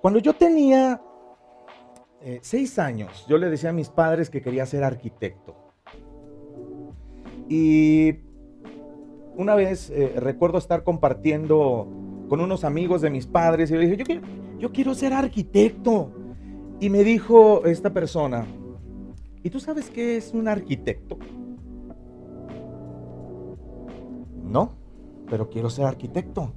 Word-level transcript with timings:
Cuando 0.00 0.18
yo 0.18 0.34
tenía 0.34 1.00
eh, 2.22 2.38
seis 2.42 2.78
años, 2.78 3.26
yo 3.28 3.36
le 3.38 3.50
decía 3.50 3.70
a 3.70 3.72
mis 3.72 3.88
padres 3.90 4.30
que 4.30 4.40
quería 4.40 4.64
ser 4.64 4.82
arquitecto. 4.82 5.56
Y 7.48 8.14
una 9.36 9.54
vez 9.54 9.90
eh, 9.90 10.14
recuerdo 10.16 10.58
estar 10.58 10.84
compartiendo 10.84 11.86
con 12.28 12.40
unos 12.40 12.64
amigos 12.64 13.02
de 13.02 13.10
mis 13.10 13.26
padres 13.26 13.70
y 13.70 13.74
yo 13.74 13.80
dije, 13.80 13.96
yo 13.96 14.04
quiero, 14.04 14.22
yo 14.58 14.72
quiero 14.72 14.94
ser 14.94 15.12
arquitecto. 15.12 16.12
Y 16.78 16.88
me 16.88 17.04
dijo 17.04 17.64
esta 17.66 17.92
persona, 17.92 18.46
¿y 19.42 19.50
tú 19.50 19.60
sabes 19.60 19.90
qué 19.90 20.16
es 20.16 20.32
un 20.32 20.48
arquitecto? 20.48 21.18
No, 24.44 24.72
pero 25.28 25.50
quiero 25.50 25.68
ser 25.68 25.84
arquitecto. 25.84 26.52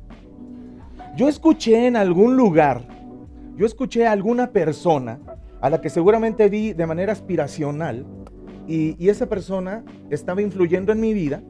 Yo 1.18 1.28
escuché 1.28 1.88
en 1.88 1.96
algún 1.98 2.38
lugar, 2.38 2.88
yo 3.56 3.66
escuché 3.66 4.08
a 4.08 4.12
alguna 4.12 4.52
persona 4.52 5.20
a 5.62 5.70
la 5.70 5.82
que 5.82 5.90
seguramente 5.90 6.50
vi 6.50 6.74
de 6.74 6.86
manera 6.86 7.14
aspiracional 7.14 8.06
y, 8.68 9.10
esa 9.10 9.28
persona 9.28 9.84
estaba 10.10 10.42
influyendo 10.42 10.92
en 10.92 11.00
mi 11.00 11.14
vida 11.14 11.44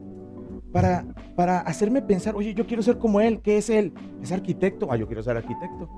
para, 0.72 1.04
para 1.36 1.60
hacerme 1.60 2.02
pensar, 2.02 2.34
oye, 2.34 2.54
yo 2.54 2.66
quiero 2.66 2.82
ser 2.82 2.98
como 2.98 3.20
él, 3.20 3.40
¿qué 3.40 3.56
es 3.56 3.70
él? 3.70 3.92
Es 4.20 4.32
arquitecto, 4.32 4.88
ah, 4.90 4.96
yo 4.96 5.06
quiero 5.06 5.22
ser 5.22 5.36
arquitecto. 5.36 5.88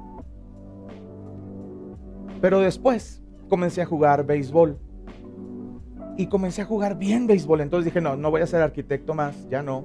Pero 2.41 2.60
después 2.60 3.23
comencé 3.48 3.82
a 3.82 3.87
jugar 3.87 4.27
béisbol. 4.27 4.79
Y 6.18 6.29
comencé 6.29 6.62
a 6.62 6.65
jugar 6.65 6.96
bien 6.96 7.27
béisbol. 7.27 7.60
Entonces 7.60 7.87
dije, 7.87 8.01
no, 8.01 8.16
no 8.16 8.30
voy 8.30 8.41
a 8.41 8.46
ser 8.46 8.62
arquitecto 8.62 9.15
más, 9.15 9.48
ya 9.48 9.62
no. 9.62 9.84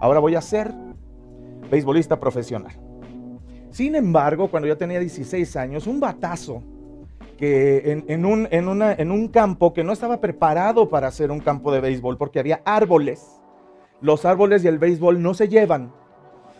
Ahora 0.00 0.20
voy 0.20 0.34
a 0.34 0.40
ser 0.40 0.72
béisbolista 1.70 2.18
profesional. 2.18 2.72
Sin 3.72 3.94
embargo, 3.96 4.48
cuando 4.48 4.68
yo 4.68 4.76
tenía 4.76 5.00
16 5.00 5.56
años, 5.56 5.86
un 5.86 5.98
batazo 5.98 6.62
que 7.38 8.04
en, 8.06 8.24
un, 8.24 9.28
campo 9.28 9.72
que 9.72 9.82
no 9.82 9.92
estaba 9.92 10.20
preparado 10.20 10.88
para 10.88 11.10
ser 11.10 11.30
un 11.30 11.40
campo 11.40 11.72
de 11.72 11.80
béisbol 11.80 12.16
porque 12.16 12.38
había 12.38 12.60
árboles. 12.64 13.40
Los 14.00 14.24
árboles 14.24 14.62
y 14.62 14.68
el 14.68 14.78
béisbol 14.78 15.20
no 15.20 15.34
se 15.34 15.48
llevan. 15.48 15.92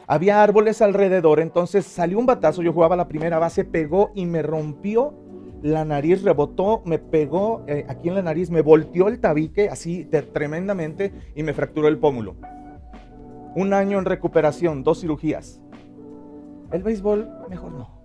Había 0.08 0.42
árboles 0.42 0.82
alrededor, 0.82 1.38
entonces 1.38 1.84
salió 1.84 2.18
un 2.18 2.26
batazo, 2.26 2.62
yo 2.62 2.72
jugaba 2.72 2.96
la 2.96 3.06
primera 3.06 3.38
base, 3.38 3.64
pegó 3.64 4.10
y 4.14 4.26
me 4.26 4.42
rompió 4.42 5.14
la 5.62 5.84
nariz, 5.84 6.22
rebotó, 6.22 6.82
me 6.84 6.98
pegó 6.98 7.62
eh, 7.68 7.84
aquí 7.88 8.08
en 8.08 8.16
la 8.16 8.22
nariz, 8.22 8.50
me 8.50 8.62
volteó 8.62 9.06
el 9.06 9.20
tabique 9.20 9.68
así 9.68 10.08
tremendamente 10.32 11.12
y 11.36 11.44
me 11.44 11.52
fracturó 11.52 11.86
el 11.86 11.98
pómulo. 11.98 12.34
Un 13.54 13.72
año 13.72 13.98
en 13.98 14.04
recuperación, 14.04 14.82
dos 14.82 15.02
cirugías. 15.02 15.61
El 16.72 16.82
béisbol, 16.82 17.28
mejor 17.48 17.72
no. 17.72 18.02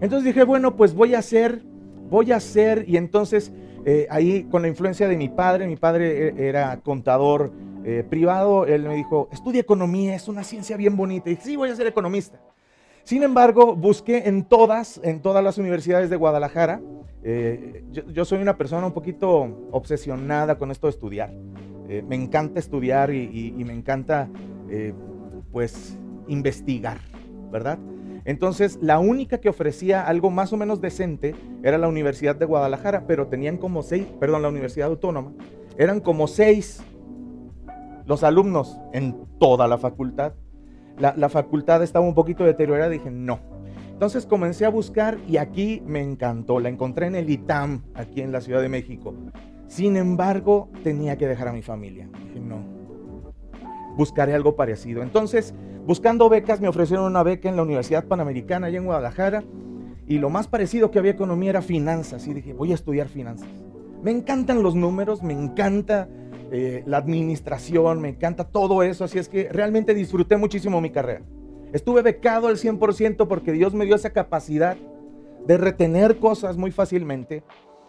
Entonces 0.00 0.24
dije, 0.24 0.44
bueno, 0.44 0.76
pues 0.76 0.94
voy 0.94 1.14
a 1.14 1.20
hacer, 1.20 1.62
voy 2.10 2.32
a 2.32 2.36
hacer, 2.36 2.84
y 2.88 2.96
entonces 2.96 3.52
eh, 3.84 4.06
ahí 4.10 4.44
con 4.44 4.62
la 4.62 4.68
influencia 4.68 5.08
de 5.08 5.16
mi 5.16 5.28
padre, 5.28 5.66
mi 5.66 5.76
padre 5.76 6.28
eh, 6.28 6.34
era 6.48 6.78
contador 6.80 7.52
eh, 7.84 8.04
privado, 8.08 8.64
él 8.64 8.82
me 8.82 8.94
dijo, 8.94 9.28
estudia 9.32 9.60
economía, 9.60 10.14
es 10.14 10.28
una 10.28 10.44
ciencia 10.44 10.76
bien 10.76 10.96
bonita. 10.96 11.28
Y 11.30 11.34
dije, 11.34 11.46
sí, 11.46 11.56
voy 11.56 11.70
a 11.70 11.76
ser 11.76 11.86
economista. 11.86 12.40
Sin 13.02 13.24
embargo, 13.24 13.74
busqué 13.74 14.28
en 14.28 14.44
todas, 14.44 15.00
en 15.02 15.20
todas 15.20 15.42
las 15.42 15.58
universidades 15.58 16.10
de 16.10 16.16
Guadalajara. 16.16 16.80
Yo, 18.12 18.24
soy 18.24 18.40
una 18.40 18.56
persona 18.56 18.86
un 18.86 18.92
poquito 18.92 19.68
obsesionada 19.72 20.56
con 20.56 20.70
esto 20.70 20.86
de 20.86 20.92
estudiar. 20.92 21.32
Me 21.32 22.14
encanta 22.14 22.60
estudiar 22.60 23.12
y 23.12 23.60
me 23.64 23.72
encanta, 23.72 24.28
pues, 25.50 25.98
investigar, 26.28 26.98
¿verdad? 27.52 27.78
Entonces, 28.24 28.78
la 28.82 28.98
única 28.98 29.38
que 29.38 29.48
ofrecía 29.48 30.06
algo 30.06 30.30
más 30.30 30.52
o 30.52 30.56
menos 30.56 30.80
decente 30.80 31.34
era 31.62 31.78
la 31.78 31.88
Universidad 31.88 32.34
de 32.36 32.46
Guadalajara, 32.46 33.06
pero 33.06 33.26
tenían 33.28 33.58
como 33.58 33.82
seis, 33.82 34.06
perdón, 34.18 34.42
la 34.42 34.48
Universidad 34.48 34.88
Autónoma, 34.88 35.32
eran 35.76 36.00
como 36.00 36.26
seis 36.26 36.82
los 38.06 38.22
alumnos 38.22 38.78
en 38.92 39.26
toda 39.38 39.66
la 39.68 39.78
facultad. 39.78 40.34
La, 40.98 41.28
facultad 41.28 41.82
estaba 41.82 42.06
un 42.06 42.14
poquito 42.14 42.44
deteriorada, 42.44 42.88
dije, 42.88 43.10
no. 43.10 43.40
Entonces 43.92 44.26
comencé 44.26 44.66
a 44.66 44.68
buscar 44.68 45.18
y 45.26 45.38
aquí 45.38 45.82
me 45.84 46.00
encantó. 46.00 46.60
La 46.60 46.68
encontré 46.68 47.06
en 47.06 47.16
el 47.16 47.28
ITAM, 47.30 47.82
aquí 47.94 48.20
en 48.20 48.30
la 48.30 48.40
Ciudad 48.40 48.60
de 48.60 48.68
México. 48.68 49.14
Sin 49.66 49.96
embargo, 49.96 50.68
tenía 50.84 51.16
que 51.16 51.26
dejar 51.26 51.48
a 51.48 51.52
mi 51.52 51.62
familia. 51.62 52.08
Dije, 52.28 52.40
no. 52.40 52.62
Buscaré 53.96 54.34
algo 54.34 54.54
parecido. 54.54 55.02
Entonces, 55.02 55.54
buscando 55.86 56.28
becas, 56.28 56.60
me 56.60 56.68
ofrecieron 56.68 57.06
una 57.06 57.22
beca 57.22 57.48
en 57.48 57.56
la 57.56 57.62
Universidad 57.62 58.04
Panamericana, 58.04 58.68
allá 58.68 58.78
en 58.78 58.84
Guadalajara. 58.84 59.44
Y 60.06 60.18
lo 60.18 60.30
más 60.30 60.48
parecido 60.48 60.90
que 60.90 60.98
había 60.98 61.12
economía 61.12 61.50
era 61.50 61.62
finanzas. 61.62 62.26
Y 62.26 62.34
dije, 62.34 62.52
voy 62.52 62.72
a 62.72 62.74
estudiar 62.74 63.08
finanzas. 63.08 63.48
Me 64.02 64.10
encantan 64.10 64.62
los 64.62 64.74
números, 64.74 65.22
me 65.22 65.32
encanta 65.32 66.08
eh, 66.54 66.82
la 66.86 66.98
administración, 66.98 68.00
me 68.00 68.10
encanta 68.10 68.44
todo 68.44 68.82
eso, 68.82 69.04
así 69.04 69.18
es 69.18 69.28
que 69.28 69.48
realmente 69.50 69.94
disfruté 69.94 70.36
muchísimo 70.36 70.82
mi 70.82 70.90
carrera. 70.90 71.22
Estuve 71.72 72.02
becado 72.02 72.48
al 72.48 72.58
100% 72.58 73.26
porque 73.26 73.52
Dios 73.52 73.72
me 73.72 73.86
dio 73.86 73.94
esa 73.94 74.10
capacidad 74.10 74.76
de 75.46 75.56
retener 75.56 76.18
cosas 76.18 76.58
muy 76.58 76.70
fácilmente 76.70 77.42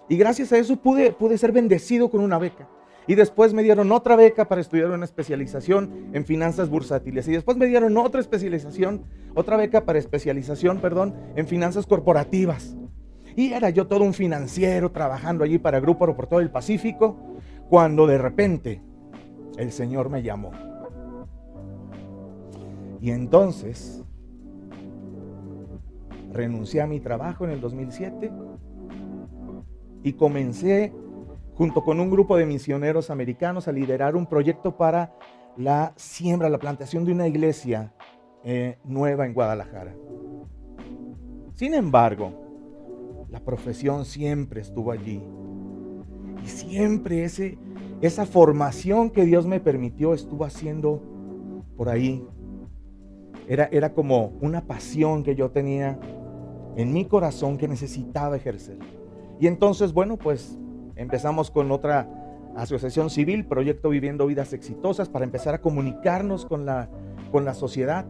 y 0.08 0.16
gracias 0.16 0.54
a 0.54 0.58
eso 0.58 0.78
pude, 0.78 1.12
pude 1.12 1.38
ser 1.38 1.52
bendecido 1.52 2.10
con 2.10 2.22
una 2.22 2.38
beca. 2.38 2.70
Y 3.08 3.16
después 3.16 3.54
me 3.54 3.64
dieron 3.64 3.92
otra 3.92 4.16
beca 4.16 4.48
para 4.48 4.62
estudiar 4.62 4.92
una 4.92 5.06
especialización 5.06 6.10
en 6.14 6.26
finanzas 6.26 6.70
bursátiles. 6.70 7.28
Y 7.28 7.34
después 7.34 7.58
me 7.58 7.66
dieron 7.66 7.98
otra 7.98 8.22
especialización, 8.22 9.04
otra 9.36 9.58
beca 9.58 9.86
para 9.86 10.00
especialización, 10.00 10.80
perdón, 10.80 11.14
en 11.36 11.48
finanzas 11.48 11.86
corporativas. 11.86 12.78
Y 13.36 13.54
era 13.54 13.70
yo 13.70 13.88
todo 13.88 14.04
un 14.04 14.14
financiero 14.14 14.92
trabajando 14.92 15.44
allí 15.44 15.58
para 15.58 15.80
Grupo 15.80 16.16
por 16.16 16.28
todo 16.28 16.40
el 16.40 16.52
Pacífico 16.52 17.18
cuando 17.70 18.06
de 18.08 18.18
repente 18.18 18.82
el 19.58 19.72
Señor 19.72 20.10
me 20.10 20.22
llamó. 20.22 20.52
Y 23.02 23.12
entonces 23.12 24.04
renuncié 26.32 26.82
a 26.82 26.88
mi 26.88 27.00
trabajo 27.00 27.44
en 27.46 27.52
el 27.52 27.62
2007 27.62 28.32
y 30.04 30.14
comencé 30.14 30.94
junto 31.56 31.84
con 31.84 32.00
un 32.00 32.10
grupo 32.10 32.38
de 32.38 32.46
misioneros 32.46 33.10
americanos 33.10 33.68
a 33.68 33.72
liderar 33.72 34.16
un 34.16 34.26
proyecto 34.26 34.76
para 34.76 35.14
la 35.56 35.94
siembra, 35.96 36.50
la 36.50 36.58
plantación 36.58 37.06
de 37.06 37.12
una 37.12 37.28
iglesia 37.28 37.94
eh, 38.44 38.78
nueva 38.84 39.26
en 39.26 39.34
Guadalajara. 39.34 39.96
Sin 41.54 41.74
embargo, 41.74 43.28
la 43.30 43.40
profesión 43.40 44.06
siempre 44.06 44.62
estuvo 44.62 44.92
allí 44.92 45.22
y 46.44 46.48
siempre 46.48 47.24
ese, 47.24 47.58
esa 48.02 48.26
formación 48.26 49.12
que 49.12 49.26
Dios 49.26 49.46
me 49.46 49.60
permitió 49.60 50.14
estuvo 50.14 50.46
haciendo 50.46 51.02
por 51.78 51.90
ahí. 51.90 52.26
Era, 53.48 53.70
era 53.72 53.94
como 53.94 54.34
una 54.42 54.62
pasión 54.62 55.24
que 55.24 55.36
yo 55.36 55.52
tenía 55.52 56.00
en 56.76 56.94
mi 56.94 57.06
corazón 57.06 57.58
que 57.58 57.68
necesitaba 57.68 58.36
ejercer. 58.36 58.80
Y 59.40 59.48
entonces, 59.48 59.94
bueno, 59.94 60.18
pues 60.18 60.58
empezamos 60.96 61.52
con 61.52 61.72
otra 61.72 62.08
asociación 62.56 63.10
civil, 63.10 63.46
Proyecto 63.46 63.90
Viviendo 63.90 64.28
Vidas 64.28 64.54
Exitosas, 64.54 65.10
para 65.10 65.26
empezar 65.26 65.56
a 65.56 65.62
comunicarnos 65.62 66.46
con 66.46 66.66
la, 66.66 66.90
con 67.32 67.46
la 67.46 67.54
sociedad, 67.54 68.06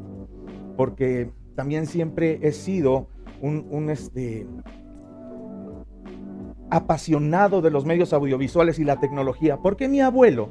porque 0.75 1.31
también 1.55 1.85
siempre 1.85 2.39
he 2.41 2.51
sido 2.51 3.07
un, 3.41 3.89
este, 3.89 4.47
apasionado 6.69 7.61
de 7.61 7.71
los 7.71 7.85
medios 7.85 8.13
audiovisuales 8.13 8.79
y 8.79 8.85
la 8.85 8.99
tecnología, 8.99 9.57
porque 9.57 9.87
mi 9.87 10.01
abuelo, 10.01 10.49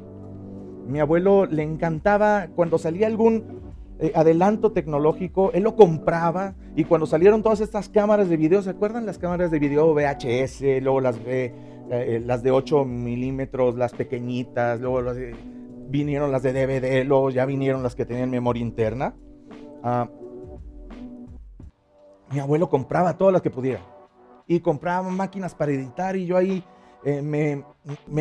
mi 0.87 0.99
abuelo 0.99 1.45
le 1.45 1.63
encantaba 1.63 2.47
cuando 2.55 2.77
salía 2.77 3.07
algún 3.07 3.61
eh, 3.99 4.11
adelanto 4.15 4.71
tecnológico, 4.71 5.51
él 5.53 5.63
lo 5.63 5.75
compraba 5.75 6.55
y 6.75 6.83
cuando 6.83 7.07
salieron 7.07 7.41
todas 7.41 7.61
estas 7.61 7.89
cámaras 7.89 8.29
de 8.29 8.37
video, 8.37 8.61
¿se 8.61 8.69
acuerdan 8.69 9.05
las 9.05 9.17
cámaras 9.17 9.49
de 9.49 9.59
video 9.59 9.93
VHS, 9.93 10.61
luego 10.81 11.01
las, 11.01 11.19
eh, 11.25 11.53
las 11.89 12.43
de 12.43 12.51
8 12.51 12.85
milímetros, 12.85 13.75
las 13.75 13.93
pequeñitas, 13.93 14.79
luego 14.79 15.13
vinieron 15.89 16.31
las 16.31 16.43
de 16.43 16.53
DVD, 16.53 17.05
luego 17.05 17.29
ya 17.29 17.45
vinieron 17.45 17.83
las 17.83 17.95
que 17.95 18.05
tenían 18.05 18.29
memoria 18.29 18.61
interna? 18.61 19.15
Ah, 19.83 20.09
mi 22.31 22.39
abuelo 22.39 22.69
compraba 22.69 23.17
todas 23.17 23.31
las 23.31 23.41
que 23.41 23.51
pudiera 23.51 23.81
y 24.47 24.59
compraba 24.59 25.07
máquinas 25.09 25.53
para 25.53 25.71
editar 25.71 26.15
y 26.15 26.25
yo 26.25 26.37
ahí 26.37 26.63
eh, 27.05 27.21
me, 27.21 27.63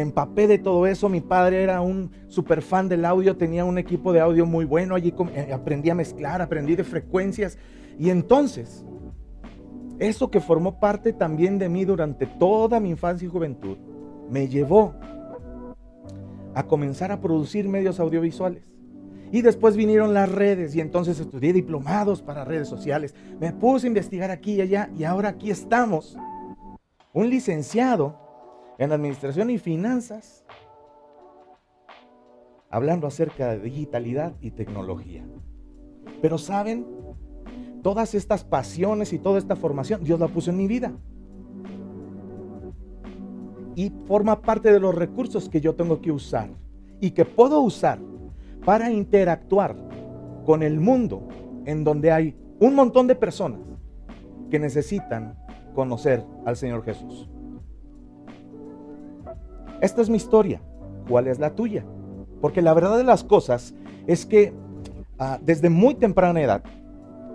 empapé 0.00 0.46
de 0.46 0.58
todo 0.58 0.86
eso. 0.86 1.08
Mi 1.08 1.20
padre 1.20 1.62
era 1.62 1.80
un 1.80 2.10
super 2.28 2.62
fan 2.62 2.88
del 2.88 3.04
audio, 3.04 3.36
tenía 3.36 3.64
un 3.64 3.78
equipo 3.78 4.12
de 4.12 4.20
audio 4.20 4.44
muy 4.44 4.64
bueno, 4.64 4.94
allí 4.94 5.14
eh, 5.34 5.52
aprendí 5.52 5.90
a 5.90 5.94
mezclar, 5.94 6.42
aprendí 6.42 6.76
de 6.76 6.84
frecuencias 6.84 7.58
y 7.98 8.10
entonces 8.10 8.84
eso 9.98 10.30
que 10.30 10.40
formó 10.40 10.78
parte 10.80 11.12
también 11.12 11.58
de 11.58 11.68
mí 11.68 11.84
durante 11.84 12.26
toda 12.26 12.80
mi 12.80 12.90
infancia 12.90 13.26
y 13.26 13.30
juventud 13.30 13.78
me 14.30 14.48
llevó 14.48 14.94
a 16.54 16.62
comenzar 16.64 17.12
a 17.12 17.20
producir 17.20 17.68
medios 17.68 18.00
audiovisuales. 18.00 18.64
Y 19.30 19.40
después 19.40 19.76
vinieron 19.76 20.12
las 20.12 20.30
redes 20.30 20.74
y 20.74 20.80
entonces 20.80 21.18
estudié 21.18 21.52
diplomados 21.52 22.20
para 22.20 22.44
redes 22.44 22.68
sociales. 22.68 23.14
Me 23.40 23.52
puse 23.52 23.86
a 23.86 23.88
investigar 23.88 24.30
aquí 24.30 24.54
y 24.54 24.60
allá 24.60 24.90
y 24.96 25.04
ahora 25.04 25.30
aquí 25.30 25.50
estamos. 25.50 26.16
Un 27.14 27.30
licenciado 27.30 28.18
en 28.78 28.92
administración 28.92 29.50
y 29.50 29.58
finanzas 29.58 30.44
hablando 32.70 33.06
acerca 33.06 33.50
de 33.50 33.60
digitalidad 33.60 34.34
y 34.40 34.50
tecnología. 34.50 35.24
Pero 36.20 36.38
saben, 36.38 36.86
todas 37.82 38.14
estas 38.14 38.44
pasiones 38.44 39.12
y 39.12 39.18
toda 39.18 39.38
esta 39.38 39.56
formación, 39.56 40.04
Dios 40.04 40.18
la 40.18 40.28
puso 40.28 40.50
en 40.50 40.56
mi 40.56 40.68
vida. 40.68 40.92
Y 43.74 43.92
forma 44.06 44.40
parte 44.40 44.72
de 44.72 44.80
los 44.80 44.94
recursos 44.94 45.48
que 45.48 45.60
yo 45.60 45.74
tengo 45.74 46.00
que 46.00 46.12
usar 46.12 46.50
y 47.00 47.10
que 47.10 47.24
puedo 47.24 47.60
usar 47.60 47.98
para 48.64 48.90
interactuar 48.90 49.76
con 50.46 50.62
el 50.62 50.78
mundo 50.78 51.28
en 51.64 51.84
donde 51.84 52.12
hay 52.12 52.36
un 52.60 52.74
montón 52.74 53.06
de 53.06 53.14
personas 53.14 53.60
que 54.50 54.58
necesitan 54.58 55.36
conocer 55.74 56.24
al 56.44 56.56
Señor 56.56 56.84
Jesús. 56.84 57.28
Esta 59.80 60.02
es 60.02 60.08
mi 60.08 60.16
historia. 60.16 60.60
¿Cuál 61.08 61.26
es 61.26 61.40
la 61.40 61.54
tuya? 61.54 61.84
Porque 62.40 62.62
la 62.62 62.74
verdad 62.74 62.96
de 62.96 63.04
las 63.04 63.24
cosas 63.24 63.74
es 64.06 64.26
que 64.26 64.52
ah, 65.18 65.38
desde 65.42 65.70
muy 65.70 65.94
temprana 65.94 66.40
edad 66.40 66.62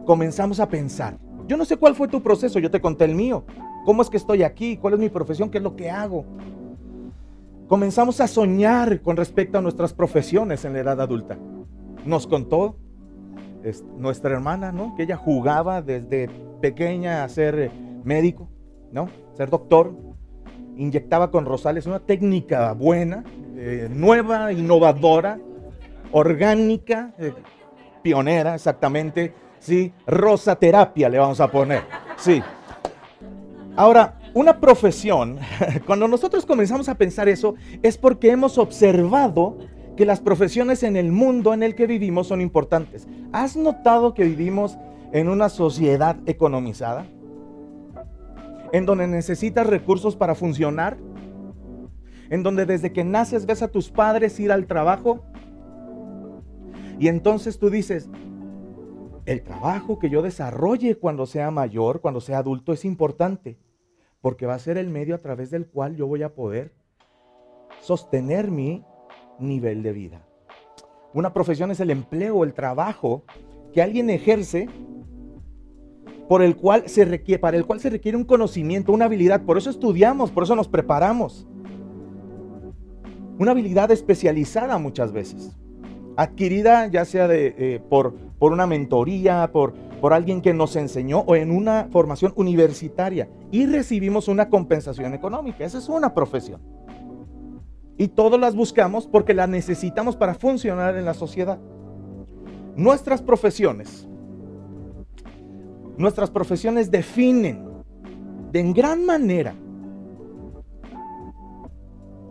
comenzamos 0.08 0.60
a 0.60 0.68
pensar. 0.68 1.20
Yo 1.48 1.56
no 1.56 1.66
sé 1.66 1.78
cuál 1.78 1.94
fue 1.94 2.08
tu 2.08 2.24
proceso, 2.24 2.58
yo 2.58 2.72
te 2.72 2.82
conté 2.82 3.06
el 3.06 3.14
mío. 3.14 3.46
¿Cómo 3.86 4.02
es 4.02 4.10
que 4.10 4.18
estoy 4.18 4.42
aquí? 4.42 4.78
¿Cuál 4.78 4.96
es 4.96 5.00
mi 5.00 5.10
profesión? 5.10 5.52
¿Qué 5.52 5.60
es 5.60 5.64
lo 5.64 5.76
que 5.76 5.92
hago? 5.92 6.26
comenzamos 7.68 8.22
a 8.22 8.28
soñar 8.28 9.02
con 9.02 9.18
respecto 9.18 9.58
a 9.58 9.62
nuestras 9.62 9.94
profesiones 9.94 10.64
en 10.66 10.74
la 10.74 10.80
edad 10.80 11.02
adulta. 11.02 11.38
Nos 12.06 12.28
contó 12.28 12.78
nuestra 13.98 14.32
hermana, 14.32 14.72
¿no? 14.72 14.96
Que 14.96 15.04
ella 15.04 15.18
jugaba 15.18 15.82
desde 15.82 16.30
pequeña 16.62 17.24
a 17.24 17.30
ser 17.30 17.60
eh, 17.60 17.72
médico, 18.04 18.50
¿no? 18.92 19.10
Ser 19.34 19.50
doctor. 19.50 19.94
Inyectaba 20.78 21.32
con 21.32 21.46
rosales 21.46 21.86
una 21.86 22.00
técnica 22.00 22.72
buena, 22.74 23.26
eh, 23.58 23.90
nueva, 23.92 24.54
innovadora, 24.54 25.40
orgánica, 26.12 27.14
eh, 27.18 27.34
pionera, 28.04 28.56
exactamente. 28.56 29.34
Sí, 29.68 29.92
rosa 30.06 30.56
terapia 30.56 31.10
le 31.10 31.20
vamos 31.20 31.42
a 31.42 31.52
poner. 31.52 31.82
Sí. 32.16 32.42
Ahora, 33.76 34.18
una 34.34 34.62
profesión, 34.62 35.40
cuando 35.86 36.08
nosotros 36.08 36.46
comenzamos 36.46 36.88
a 36.88 36.96
pensar 36.96 37.28
eso, 37.28 37.56
es 37.84 37.98
porque 37.98 38.32
hemos 38.32 38.58
observado 38.58 39.58
que 39.98 40.06
las 40.06 40.22
profesiones 40.22 40.84
en 40.84 40.96
el 40.96 41.12
mundo 41.12 41.54
en 41.54 41.64
el 41.64 41.76
que 41.76 41.86
vivimos 41.86 42.28
son 42.28 42.40
importantes. 42.40 43.10
¿Has 43.34 43.58
notado 43.58 44.14
que 44.14 44.24
vivimos 44.24 44.78
en 45.12 45.28
una 45.28 45.50
sociedad 45.50 46.16
economizada? 46.28 47.06
En 48.72 48.86
donde 48.86 49.06
necesitas 49.06 49.68
recursos 49.68 50.16
para 50.16 50.34
funcionar. 50.34 50.96
En 52.30 52.42
donde 52.42 52.66
desde 52.66 52.94
que 52.94 53.04
naces 53.04 53.46
ves 53.46 53.62
a 53.62 53.68
tus 53.68 53.90
padres 53.90 54.40
ir 54.40 54.54
al 54.54 54.66
trabajo. 54.66 55.26
Y 57.00 57.10
entonces 57.10 57.60
tú 57.60 57.70
dices, 57.70 58.10
el 59.28 59.44
trabajo 59.44 60.00
que 60.00 60.10
yo 60.10 60.22
desarrolle 60.22 60.96
cuando 60.96 61.26
sea 61.26 61.52
mayor, 61.52 62.00
cuando 62.00 62.22
sea 62.22 62.38
adulto, 62.40 62.72
es 62.72 62.86
importante 62.86 63.60
porque 64.22 64.46
va 64.46 64.56
a 64.56 64.60
ser 64.60 64.78
el 64.78 64.90
medio 64.90 65.16
a 65.16 65.18
través 65.20 65.52
del 65.52 65.68
cual 65.68 65.98
yo 65.98 66.08
voy 66.08 66.24
a 66.24 66.34
poder 66.34 66.74
sostener 67.82 68.50
mi 68.50 68.86
nivel 69.38 69.84
de 69.84 69.92
vida. 69.92 70.26
Una 71.14 71.34
profesión 71.34 71.72
es 71.72 71.82
el 71.82 71.92
empleo, 71.92 72.46
el 72.46 72.54
trabajo 72.54 73.26
que 73.74 73.82
alguien 73.82 74.10
ejerce 74.10 74.70
por 76.30 76.42
el 76.42 76.56
cual 76.56 76.88
se 76.88 77.04
requiere, 77.04 77.40
para 77.40 77.58
el 77.58 77.66
cual 77.66 77.82
se 77.82 77.90
requiere 77.90 78.18
un 78.18 78.24
conocimiento, 78.24 78.94
una 78.94 79.06
habilidad. 79.06 79.44
Por 79.44 79.58
eso 79.58 79.70
estudiamos, 79.70 80.32
por 80.32 80.44
eso 80.44 80.56
nos 80.56 80.70
preparamos. 80.70 81.46
Una 83.40 83.52
habilidad 83.52 83.92
especializada 83.92 84.78
muchas 84.78 85.12
veces, 85.12 85.58
adquirida 86.18 86.88
ya 86.88 87.06
sea 87.06 87.28
de, 87.28 87.56
eh, 87.58 87.80
por, 87.90 88.14
por 88.40 88.52
una 88.52 88.68
mentoría, 88.68 89.50
por, 89.54 89.74
por 90.02 90.14
alguien 90.14 90.42
que 90.42 90.54
nos 90.54 90.76
enseñó 90.76 91.20
o 91.20 91.36
en 91.36 91.52
una 91.52 91.88
formación 91.92 92.34
universitaria 92.36 93.30
y 93.52 93.68
recibimos 93.68 94.28
una 94.28 94.50
compensación 94.50 95.14
económica. 95.14 95.64
Esa 95.64 95.78
es 95.78 95.88
una 95.88 96.14
profesión. 96.14 96.60
Y 97.98 98.10
todos 98.10 98.40
las 98.40 98.56
buscamos 98.56 99.08
porque 99.08 99.34
las 99.34 99.48
necesitamos 99.48 100.16
para 100.16 100.34
funcionar 100.34 100.98
en 100.98 101.06
la 101.06 101.14
sociedad. 101.14 101.60
Nuestras 102.76 103.22
profesiones, 103.22 104.08
nuestras 105.98 106.30
profesiones 106.30 106.92
definen 106.92 107.64
de 108.52 108.74
gran 108.74 109.06
manera 109.06 109.54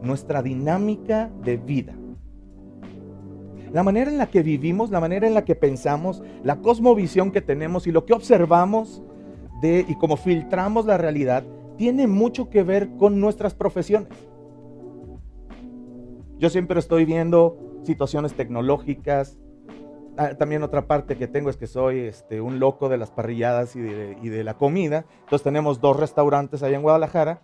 nuestra 0.03 0.43
dinámica 0.43 1.31
de 1.43 1.57
vida 1.57 1.95
la 3.77 3.83
manera 3.83 4.11
en 4.11 4.17
la 4.17 4.31
que 4.31 4.43
vivimos, 4.43 4.89
la 4.89 5.01
manera 5.01 5.27
en 5.27 5.35
la 5.35 5.45
que 5.45 5.55
pensamos, 5.55 6.23
la 6.43 6.63
cosmovisión 6.63 7.31
que 7.31 7.43
tenemos 7.43 7.87
y 7.87 7.93
lo 7.93 8.07
que 8.07 8.15
observamos 8.15 9.03
de 9.61 9.85
y 9.87 9.97
cómo 9.97 10.17
filtramos 10.17 10.87
la 10.87 10.97
realidad 10.97 11.45
tiene 11.77 12.07
mucho 12.07 12.49
que 12.49 12.63
ver 12.63 12.89
con 12.97 13.21
nuestras 13.21 13.53
profesiones. 13.53 14.09
Yo 16.39 16.49
siempre 16.49 16.79
estoy 16.79 17.05
viendo 17.05 17.59
situaciones 17.83 18.33
tecnológicas. 18.33 19.37
Ah, 20.17 20.31
también 20.39 20.63
otra 20.63 20.87
parte 20.87 21.19
que 21.19 21.27
tengo 21.27 21.51
es 21.51 21.59
que 21.59 21.67
soy 21.67 21.99
este, 21.99 22.41
un 22.41 22.59
loco 22.59 22.89
de 22.89 22.97
las 22.97 23.11
parrilladas 23.11 23.77
y 23.77 23.83
de, 23.83 24.43
la 24.43 24.55
comida. 24.55 25.05
Entonces 25.25 25.43
tenemos 25.43 25.83
dos 25.83 26.01
restaurantes 26.01 26.63
allá 26.63 26.77
en 26.77 26.83
Guadalajara. 26.83 27.43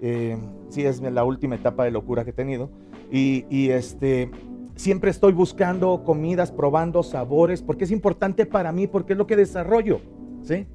Eh, 0.00 0.38
sí, 0.70 0.86
es 0.86 1.02
la 1.02 1.24
última 1.24 1.56
etapa 1.56 1.84
de 1.84 1.90
locura 1.90 2.24
que 2.24 2.30
he 2.30 2.32
tenido. 2.32 2.70
Y, 3.12 3.44
y 3.50 3.68
este, 3.68 4.30
Siempre 4.76 5.10
estoy 5.10 5.32
buscando 5.32 6.02
comidas, 6.04 6.50
probando 6.50 7.02
sabores, 7.02 7.62
porque 7.62 7.84
es 7.84 7.90
importante 7.90 8.44
para 8.44 8.72
mí, 8.72 8.86
porque 8.86 9.12
es 9.12 9.18
lo 9.18 9.26
que 9.26 9.36
desarrollo. 9.36 10.00
¿sí? 10.42 10.66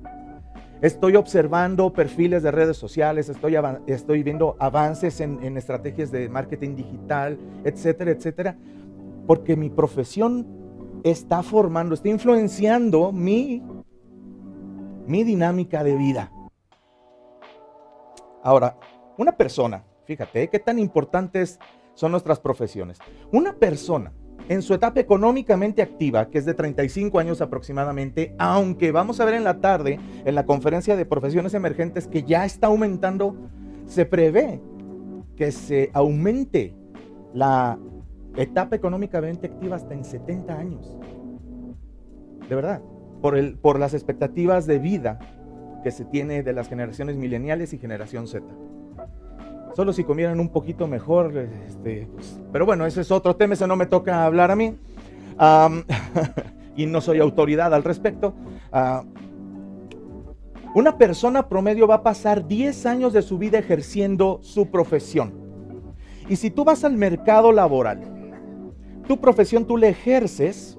Estoy 0.82 1.18
observando 1.18 1.92
perfiles 1.92 2.42
de 2.42 2.52
redes 2.52 2.78
sociales, 2.78 3.28
estoy, 3.28 3.58
estoy 3.88 4.24
viendo 4.24 4.56
avances 4.60 5.20
en, 5.20 5.58
estrategias 5.58 6.10
de 6.10 6.30
marketing 6.30 6.78
digital, 6.78 7.38
etcétera, 7.66 8.12
etcétera, 8.12 8.56
porque 9.28 9.58
mi 9.58 9.70
profesión 9.70 10.48
está 11.04 11.44
formando, 11.44 11.94
está 11.94 12.08
influenciando 12.08 13.12
mi, 13.12 13.62
mi 15.06 15.26
dinámica 15.26 15.84
de 15.84 15.96
vida. 15.98 16.32
Ahora, 18.42 18.78
una 19.18 19.34
persona, 19.34 19.84
fíjate, 20.06 20.48
¿qué 20.48 20.60
tan 20.60 20.80
importante 20.80 21.42
es 21.42 21.60
son 22.00 22.12
nuestras 22.12 22.40
profesiones. 22.40 22.98
Una 23.34 23.52
persona 23.52 24.14
en 24.48 24.62
su 24.62 24.74
etapa 24.74 25.02
económicamente 25.02 25.82
activa, 25.82 26.30
que 26.30 26.38
es 26.38 26.46
de 26.46 26.54
35 26.54 27.20
años 27.20 27.42
aproximadamente, 27.42 28.34
aunque 28.40 28.94
vamos 28.94 29.20
a 29.20 29.26
ver 29.26 29.34
en 29.34 29.44
la 29.44 29.60
tarde, 29.60 30.00
en 30.24 30.34
la 30.34 30.46
conferencia 30.46 30.96
de 30.96 31.06
profesiones 31.06 31.54
emergentes, 31.54 32.08
que 32.08 32.24
ya 32.24 32.46
está 32.46 32.68
aumentando, 32.68 33.36
se 33.86 34.06
prevé 34.06 34.62
que 35.36 35.52
se 35.52 35.92
aumente 35.94 36.74
la 37.34 37.78
etapa 38.38 38.78
económicamente 38.78 39.48
activa 39.48 39.76
hasta 39.76 39.94
en 39.94 40.06
70 40.06 40.58
años. 40.58 40.98
De 42.48 42.56
verdad, 42.56 42.82
por, 43.22 43.38
el, 43.38 43.58
por 43.58 43.78
las 43.78 43.94
expectativas 43.94 44.66
de 44.68 44.80
vida 44.80 45.20
que 45.84 45.92
se 45.92 46.06
tiene 46.06 46.44
de 46.44 46.54
las 46.54 46.70
generaciones 46.70 47.18
mileniales 47.18 47.74
y 47.74 47.78
generación 47.78 48.26
Z. 48.26 48.46
Solo 49.80 49.94
si 49.94 50.04
comieran 50.04 50.42
un 50.42 50.50
poquito 50.50 50.88
mejor. 50.88 51.38
Este, 51.66 52.10
pero 52.52 52.66
bueno, 52.66 52.86
ese 52.86 53.00
es 53.00 53.12
otro 53.12 53.38
tema, 53.38 53.54
ese 53.54 53.66
no 53.66 53.78
me 53.78 53.86
toca 53.86 54.26
hablar 54.26 54.52
a 54.52 54.56
mí. 54.58 54.76
y 56.76 56.86
no 56.86 57.00
soy 57.00 57.20
autoridad 57.20 57.74
al 57.74 57.86
respecto. 57.86 58.34
Ah, 58.74 59.06
una 60.76 60.98
persona 60.98 61.48
promedio 61.48 61.88
va 61.88 61.96
a 61.96 62.04
pasar 62.04 62.46
10 62.46 62.86
años 62.88 63.14
de 63.14 63.22
su 63.22 63.38
vida 63.38 63.58
ejerciendo 63.58 64.40
su 64.42 64.70
profesión. 64.70 65.32
Y 66.28 66.36
si 66.36 66.52
tú 66.52 66.66
vas 66.66 66.84
al 66.84 66.98
mercado 66.98 67.54
laboral, 67.54 68.02
tu 69.08 69.22
profesión 69.22 69.64
tú 69.64 69.78
la 69.78 69.88
ejerces 69.88 70.78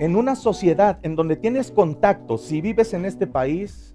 en 0.00 0.16
una 0.16 0.34
sociedad 0.34 0.98
en 1.02 1.14
donde 1.14 1.36
tienes 1.36 1.70
contacto, 1.70 2.36
si 2.36 2.60
vives 2.60 2.94
en 2.94 3.04
este 3.04 3.28
país, 3.28 3.94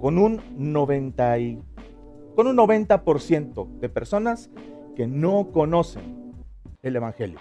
con 0.00 0.16
un 0.16 0.40
90 0.56 1.30
con 2.34 2.46
un 2.46 2.56
90% 2.56 3.78
de 3.78 3.88
personas 3.88 4.50
que 4.96 5.06
no 5.06 5.50
conocen 5.52 6.34
el 6.82 6.96
Evangelio. 6.96 7.38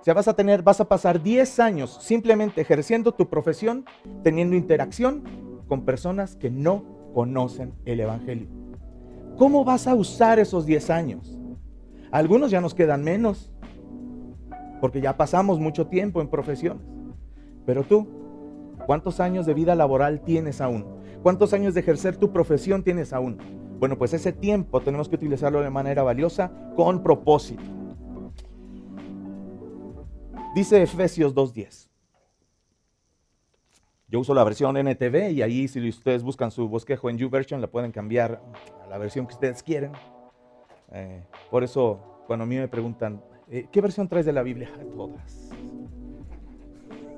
O 0.00 0.04
sea, 0.06 0.14
vas 0.14 0.28
a 0.28 0.34
tener, 0.34 0.62
vas 0.62 0.80
a 0.80 0.88
pasar 0.88 1.22
10 1.22 1.58
años 1.58 1.98
simplemente 2.00 2.60
ejerciendo 2.60 3.12
tu 3.12 3.28
profesión, 3.28 3.84
teniendo 4.22 4.54
interacción 4.54 5.24
con 5.66 5.84
personas 5.84 6.36
que 6.36 6.50
no 6.50 6.84
conocen 7.12 7.74
el 7.84 8.00
Evangelio. 8.00 8.48
¿Cómo 9.36 9.64
vas 9.64 9.86
a 9.86 9.94
usar 9.94 10.38
esos 10.38 10.64
10 10.64 10.90
años? 10.90 11.38
Algunos 12.10 12.50
ya 12.50 12.60
nos 12.60 12.74
quedan 12.74 13.02
menos. 13.02 13.52
porque 14.80 15.00
ya 15.00 15.16
pasamos 15.16 15.58
mucho 15.58 15.86
tiempo 15.86 16.20
en 16.20 16.28
profesiones. 16.28 16.84
Pero 17.64 17.82
tú, 17.82 18.06
¿cuántos 18.86 19.20
años 19.20 19.46
de 19.46 19.54
vida 19.54 19.74
laboral 19.74 20.20
tienes 20.20 20.60
aún? 20.60 20.95
¿Cuántos 21.26 21.52
años 21.54 21.74
de 21.74 21.80
ejercer 21.80 22.16
tu 22.16 22.32
profesión 22.32 22.84
tienes 22.84 23.12
aún? 23.12 23.36
Bueno, 23.80 23.98
pues 23.98 24.14
ese 24.14 24.32
tiempo 24.32 24.80
tenemos 24.80 25.08
que 25.08 25.16
utilizarlo 25.16 25.60
de 25.60 25.70
manera 25.70 26.04
valiosa 26.04 26.52
con 26.76 27.02
propósito. 27.02 27.64
Dice 30.54 30.80
Efesios 30.80 31.34
2.10. 31.34 31.88
Yo 34.06 34.20
uso 34.20 34.34
la 34.34 34.44
versión 34.44 34.76
NTV 34.76 35.32
y 35.32 35.42
ahí 35.42 35.66
si 35.66 35.88
ustedes 35.88 36.22
buscan 36.22 36.52
su 36.52 36.68
bosquejo 36.68 37.10
en 37.10 37.18
YouVersion 37.18 37.60
la 37.60 37.66
pueden 37.66 37.90
cambiar 37.90 38.40
a 38.84 38.86
la 38.86 38.96
versión 38.96 39.26
que 39.26 39.34
ustedes 39.34 39.64
quieren. 39.64 39.90
Eh, 40.92 41.24
por 41.50 41.64
eso 41.64 42.22
cuando 42.28 42.44
a 42.44 42.46
mí 42.46 42.54
me 42.54 42.68
preguntan, 42.68 43.20
eh, 43.50 43.66
¿qué 43.72 43.80
versión 43.80 44.08
traes 44.08 44.26
de 44.26 44.32
la 44.32 44.44
Biblia? 44.44 44.70
Todas. 44.96 45.50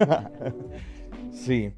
sí. 1.30 1.74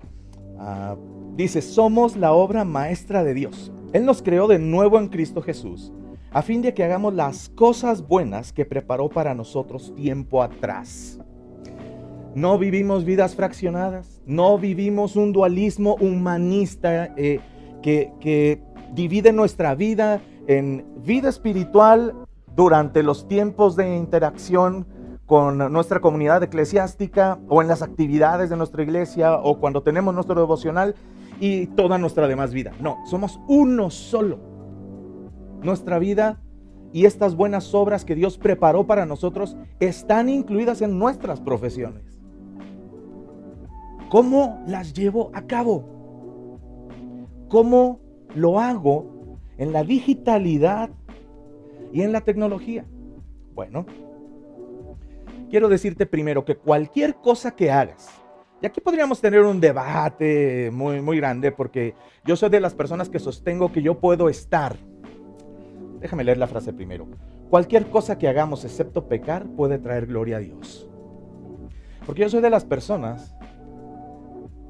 Ah, 0.63 0.95
dice, 1.37 1.63
somos 1.63 2.17
la 2.17 2.33
obra 2.33 2.67
maestra 2.67 3.25
de 3.25 3.33
Dios. 3.33 3.73
Él 3.95 4.05
nos 4.05 4.21
creó 4.21 4.47
de 4.47 4.59
nuevo 4.59 4.99
en 4.99 5.09
Cristo 5.09 5.41
Jesús, 5.41 5.91
a 6.33 6.43
fin 6.43 6.61
de 6.61 6.75
que 6.75 6.85
hagamos 6.85 7.15
las 7.15 7.49
cosas 7.49 8.07
buenas 8.07 8.53
que 8.53 8.67
preparó 8.67 9.09
para 9.09 9.35
nosotros 9.35 9.95
tiempo 9.97 10.43
atrás. 10.43 11.19
No 12.35 12.59
vivimos 12.59 13.07
vidas 13.07 13.35
fraccionadas, 13.35 14.21
no 14.27 14.59
vivimos 14.59 15.17
un 15.17 15.33
dualismo 15.33 15.97
humanista 15.99 17.07
eh, 17.17 17.41
que, 17.83 18.13
que 18.21 18.63
divide 18.93 19.33
nuestra 19.33 19.75
vida 19.75 20.21
en 20.47 20.85
vida 21.03 21.31
espiritual 21.31 22.15
durante 22.55 23.03
los 23.03 23.27
tiempos 23.27 23.77
de 23.77 23.97
interacción 23.97 24.87
con 25.31 25.59
nuestra 25.73 26.01
comunidad 26.01 26.43
eclesiástica 26.43 27.39
o 27.49 27.63
en 27.63 27.69
las 27.69 27.83
actividades 27.83 28.51
de 28.51 28.57
nuestra 28.57 28.83
iglesia 28.83 29.37
o 29.37 29.61
cuando 29.61 29.81
tenemos 29.81 30.13
nuestro 30.13 30.35
devocional 30.35 30.97
y 31.39 31.69
toda 31.69 31.99
nuestra 31.99 32.27
demás 32.27 32.53
vida. 32.53 32.73
No, 32.81 32.97
somos 33.07 33.39
uno 33.47 33.91
solo. 33.91 34.41
Nuestra 35.63 36.01
vida 36.01 36.41
y 36.93 37.05
estas 37.05 37.37
buenas 37.37 37.73
obras 37.77 38.05
que 38.05 38.17
Dios 38.17 38.39
preparó 38.39 38.89
para 38.89 39.07
nosotros 39.07 39.57
están 39.79 40.29
incluidas 40.29 40.83
en 40.83 40.99
nuestras 40.99 41.41
profesiones. 41.41 42.19
¿Cómo 44.09 44.61
las 44.67 44.95
llevo 44.95 45.31
a 45.33 45.43
cabo? 45.43 46.59
¿Cómo 47.49 48.01
lo 48.35 48.59
hago 48.59 49.39
en 49.59 49.73
la 49.73 49.85
digitalidad 49.85 50.91
y 51.93 52.03
en 52.03 52.11
la 52.11 52.23
tecnología? 52.23 52.85
Bueno, 53.55 53.87
quiero 55.51 55.69
decirte 55.69 56.07
primero 56.07 56.45
que 56.45 56.57
cualquier 56.57 57.17
cosa 57.17 57.55
que 57.55 57.71
hagas, 57.71 58.09
y 58.63 58.67
aquí 58.67 58.81
podríamos 58.81 59.21
tener 59.21 59.41
un 59.41 59.59
debate 59.59 60.71
muy, 60.71 61.01
muy 61.01 61.17
grande 61.17 61.51
porque 61.51 61.95
yo 62.25 62.37
soy 62.37 62.51
de 62.51 62.61
las 62.61 62.75
personas 62.75 63.09
que 63.09 63.19
sostengo 63.19 63.73
que 63.73 63.81
yo 63.81 63.99
puedo 63.99 64.29
estar. 64.29 64.77
Déjame 65.99 66.25
leer 66.25 66.37
la 66.37 66.47
frase 66.47 66.73
primero. 66.75 67.09
Cualquier 67.49 67.89
cosa 67.89 68.19
que 68.19 68.29
hagamos 68.29 68.65
excepto 68.65 69.09
pecar 69.09 69.47
puede 69.57 69.79
traer 69.79 70.07
gloria 70.07 70.37
a 70.37 70.41
Dios. 70.41 70.87
Porque 72.05 72.23
yo 72.23 72.29
soy 72.29 72.43
de 72.43 72.51
las 72.51 72.67
personas 72.67 73.35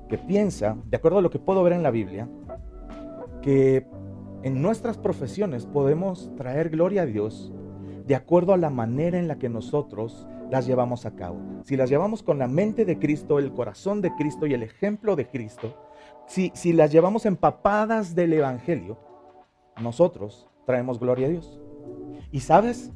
que 0.09 0.19
piensa, 0.19 0.77
de 0.85 0.97
acuerdo 0.97 1.19
a 1.19 1.23
lo 1.23 1.31
que 1.31 1.39
puedo 1.41 1.63
ver 1.65 1.73
en 1.73 1.83
la 1.83 1.91
Biblia, 1.91 2.29
que 3.43 3.87
en 4.43 4.63
nuestras 4.63 4.99
profesiones 4.99 5.67
podemos 5.67 6.35
traer 6.37 6.71
gloria 6.71 7.03
a 7.03 7.07
Dios 7.07 7.53
de 8.11 8.17
acuerdo 8.17 8.53
a 8.53 8.57
la 8.57 8.71
manera 8.71 9.21
en 9.21 9.29
la 9.29 9.39
que 9.39 9.49
nosotros 9.49 10.27
las 10.51 10.67
llevamos 10.67 11.07
a 11.07 11.15
cabo. 11.15 11.39
Si 11.63 11.77
las 11.77 11.89
llevamos 11.89 12.25
con 12.25 12.41
la 12.41 12.49
mente 12.49 12.85
de 12.85 12.99
Cristo, 12.99 13.39
el 13.39 13.53
corazón 13.53 14.01
de 14.01 14.13
Cristo 14.17 14.49
y 14.49 14.53
el 14.53 14.65
ejemplo 14.65 15.15
de 15.15 15.29
Cristo, 15.29 15.77
si, 16.27 16.51
si 16.53 16.73
las 16.73 16.91
llevamos 16.91 17.25
empapadas 17.25 18.17
del 18.17 18.33
Evangelio, 18.33 18.99
nosotros 19.81 20.51
traemos 20.67 20.99
gloria 20.99 21.29
a 21.29 21.31
Dios. 21.31 21.63
Y 22.33 22.41
sabes, 22.41 22.91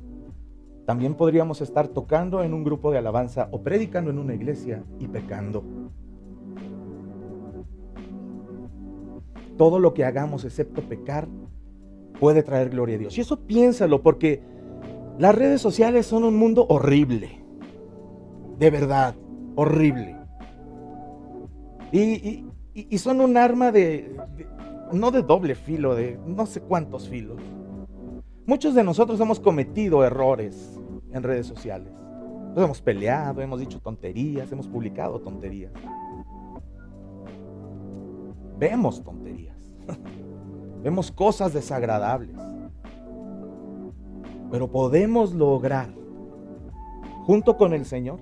también 0.85 1.15
podríamos 1.15 1.61
estar 1.61 1.87
tocando 1.87 2.43
en 2.43 2.53
un 2.53 2.65
grupo 2.65 2.91
de 2.91 2.99
alabanza 2.99 3.49
o 3.53 3.63
predicando 3.63 4.11
en 4.11 4.19
una 4.19 4.35
iglesia 4.35 4.83
y 4.99 5.07
pecando. 5.07 5.63
Todo 9.57 9.79
lo 9.79 9.95
que 9.95 10.05
hagamos 10.05 10.45
excepto 10.45 10.83
pecar 10.83 11.29
puede 12.19 12.43
traer 12.43 12.71
gloria 12.71 12.97
a 12.97 12.99
Dios. 12.99 13.17
Y 13.17 13.21
eso 13.21 13.47
piénsalo 13.47 14.03
porque 14.03 14.54
las 15.19 15.35
redes 15.35 15.61
sociales 15.61 16.07
son 16.07 16.25
un 16.25 16.37
mundo 16.37 16.67
horrible. 16.69 17.41
De 18.59 18.71
verdad, 18.71 19.15
horrible. 19.55 20.17
Y, 21.93 22.45
son 22.99 23.21
un 23.21 23.37
arma 23.37 23.71
de, 23.71 24.17
no 24.93 25.13
de 25.13 25.23
doble 25.23 25.55
filo, 25.55 25.95
de 25.95 26.19
no 26.27 26.47
sé 26.47 26.61
cuántos 26.61 27.09
filos. 27.09 27.41
Muchos 28.47 28.75
de 28.75 28.83
nosotros 28.83 29.21
hemos 29.21 29.39
cometido 29.39 30.05
errores 30.05 30.81
en 31.13 31.23
redes 31.23 31.47
sociales. 31.47 31.93
Nos 32.55 32.65
hemos 32.65 32.83
peleado, 32.83 33.41
hemos 33.41 33.61
dicho 33.61 33.81
tonterías, 33.81 34.51
hemos 34.51 34.67
publicado 34.67 35.21
tonterías. 35.21 35.73
Vemos 38.59 39.03
tonterías. 39.03 39.57
Vemos 40.83 41.11
cosas 41.11 41.53
desagradables. 41.55 42.37
Pero 44.51 44.71
podemos 44.71 45.35
lograr, 45.35 45.95
junto 47.25 47.57
con 47.57 47.73
el 47.73 47.85
Señor, 47.85 48.21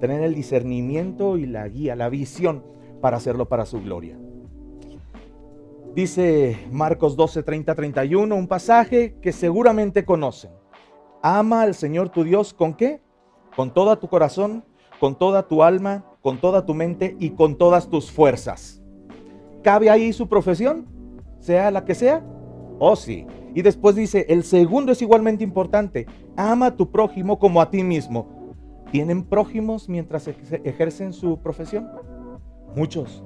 tener 0.00 0.22
el 0.22 0.34
discernimiento 0.34 1.38
y 1.38 1.46
la 1.46 1.68
guía, 1.68 1.96
la 1.96 2.08
visión 2.08 2.64
para 3.00 3.16
hacerlo 3.16 3.48
para 3.48 3.66
su 3.66 3.80
gloria. 3.80 4.18
Dice 5.94 6.58
Marcos 6.70 7.16
12, 7.16 7.42
30, 7.42 7.74
31, 7.74 8.36
un 8.36 8.48
pasaje 8.48 9.16
que 9.22 9.32
seguramente 9.32 10.04
conocen. 10.04 10.50
Ama 11.22 11.62
al 11.62 11.74
Señor 11.74 12.10
tu 12.10 12.22
Dios 12.22 12.52
con 12.52 12.74
qué? 12.74 13.00
Con 13.56 13.72
todo 13.72 13.96
tu 13.98 14.08
corazón, 14.08 14.62
con 15.00 15.16
toda 15.16 15.48
tu 15.48 15.62
alma, 15.62 16.04
con 16.20 16.38
toda 16.38 16.66
tu 16.66 16.74
mente 16.74 17.16
y 17.18 17.30
con 17.30 17.56
todas 17.56 17.88
tus 17.88 18.10
fuerzas. 18.12 18.82
¿Cabe 19.62 19.88
ahí 19.88 20.12
su 20.12 20.28
profesión? 20.28 20.86
Sea 21.40 21.70
la 21.70 21.84
que 21.84 21.94
sea. 21.94 22.22
Oh 22.78 22.94
sí. 22.94 23.26
Y 23.56 23.62
después 23.62 23.96
dice, 23.96 24.26
el 24.28 24.44
segundo 24.44 24.92
es 24.92 25.00
igualmente 25.00 25.42
importante. 25.42 26.06
Ama 26.36 26.66
a 26.66 26.76
tu 26.76 26.90
prójimo 26.90 27.38
como 27.38 27.62
a 27.62 27.70
ti 27.70 27.82
mismo. 27.82 28.28
¿Tienen 28.92 29.24
prójimos 29.24 29.88
mientras 29.88 30.28
ejercen 30.28 31.14
su 31.14 31.38
profesión? 31.38 31.88
Muchos. 32.76 33.24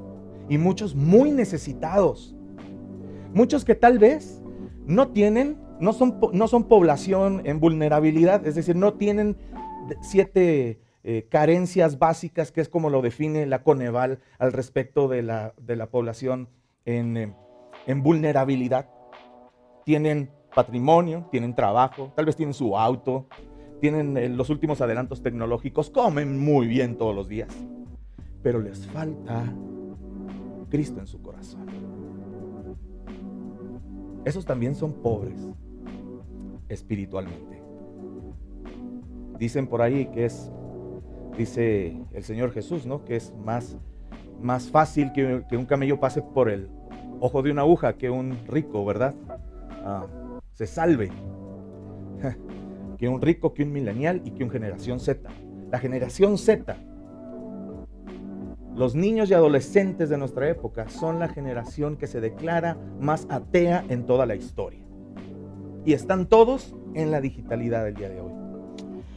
Y 0.48 0.56
muchos 0.56 0.94
muy 0.94 1.32
necesitados. 1.32 2.36
Muchos 3.34 3.64
que 3.64 3.74
tal 3.74 3.98
vez 3.98 4.40
no 4.86 5.08
tienen, 5.08 5.58
no 5.80 5.92
son, 5.92 6.20
no 6.32 6.46
son 6.46 6.68
población 6.68 7.42
en 7.44 7.58
vulnerabilidad, 7.58 8.46
es 8.46 8.54
decir, 8.54 8.76
no 8.76 8.94
tienen 8.94 9.36
siete 10.00 10.78
eh, 11.02 11.26
carencias 11.28 11.98
básicas, 11.98 12.52
que 12.52 12.60
es 12.60 12.68
como 12.68 12.88
lo 12.88 13.02
define 13.02 13.46
la 13.46 13.64
Coneval 13.64 14.20
al 14.38 14.52
respecto 14.52 15.08
de 15.08 15.22
la, 15.22 15.54
de 15.60 15.74
la 15.74 15.90
población 15.90 16.48
en, 16.84 17.16
eh, 17.16 17.34
en 17.88 18.04
vulnerabilidad. 18.04 18.90
Tienen 19.84 20.30
patrimonio, 20.54 21.28
tienen 21.30 21.54
trabajo, 21.54 22.12
tal 22.14 22.26
vez 22.26 22.36
tienen 22.36 22.54
su 22.54 22.76
auto, 22.76 23.26
tienen 23.80 24.16
eh, 24.16 24.28
los 24.28 24.50
últimos 24.50 24.80
adelantos 24.80 25.22
tecnológicos, 25.22 25.90
comen 25.90 26.38
muy 26.38 26.66
bien 26.66 26.96
todos 26.96 27.14
los 27.14 27.28
días, 27.28 27.48
pero 28.42 28.60
les 28.60 28.86
falta 28.86 29.44
Cristo 30.68 31.00
en 31.00 31.06
su 31.06 31.20
corazón. 31.22 31.66
Esos 34.24 34.44
también 34.44 34.74
son 34.74 34.92
pobres 34.92 35.48
espiritualmente. 36.68 37.62
Dicen 39.38 39.66
por 39.66 39.80
ahí 39.80 40.06
que 40.06 40.26
es, 40.26 40.52
dice 41.36 41.98
el 42.12 42.22
Señor 42.22 42.52
Jesús, 42.52 42.84
¿no? 42.86 43.04
Que 43.04 43.16
es 43.16 43.34
más, 43.44 43.78
más 44.40 44.70
fácil 44.70 45.12
que, 45.12 45.42
un 45.56 45.64
camello 45.64 45.98
pase 45.98 46.20
por 46.20 46.50
el 46.50 46.68
ojo 47.20 47.42
de 47.42 47.50
una 47.50 47.62
aguja 47.62 47.94
que 47.94 48.10
un 48.10 48.38
rico, 48.46 48.84
¿verdad? 48.84 49.14
Ah, 49.84 50.06
se 50.52 50.66
salve 50.66 51.10
que 52.98 53.08
un 53.08 53.20
rico, 53.20 53.54
que 53.54 53.62
un 53.62 53.72
milenial 53.72 54.20
y 54.24 54.32
que 54.32 54.44
un 54.44 54.50
generación 54.50 55.00
Z. 55.00 55.28
La 55.70 55.78
generación 55.78 56.36
Z, 56.36 56.76
los 58.74 58.94
niños 58.94 59.30
y 59.30 59.34
adolescentes 59.34 60.08
de 60.08 60.18
nuestra 60.18 60.48
época 60.48 60.88
son 60.88 61.18
la 61.18 61.28
generación 61.28 61.96
que 61.96 62.06
se 62.06 62.20
declara 62.20 62.78
más 63.00 63.26
atea 63.28 63.84
en 63.88 64.06
toda 64.06 64.26
la 64.26 64.36
historia. 64.36 64.80
Y 65.84 65.92
están 65.92 66.28
todos 66.28 66.74
en 66.94 67.10
la 67.10 67.20
digitalidad 67.20 67.84
del 67.84 67.94
día 67.94 68.08
de 68.08 68.20
hoy. 68.20 68.32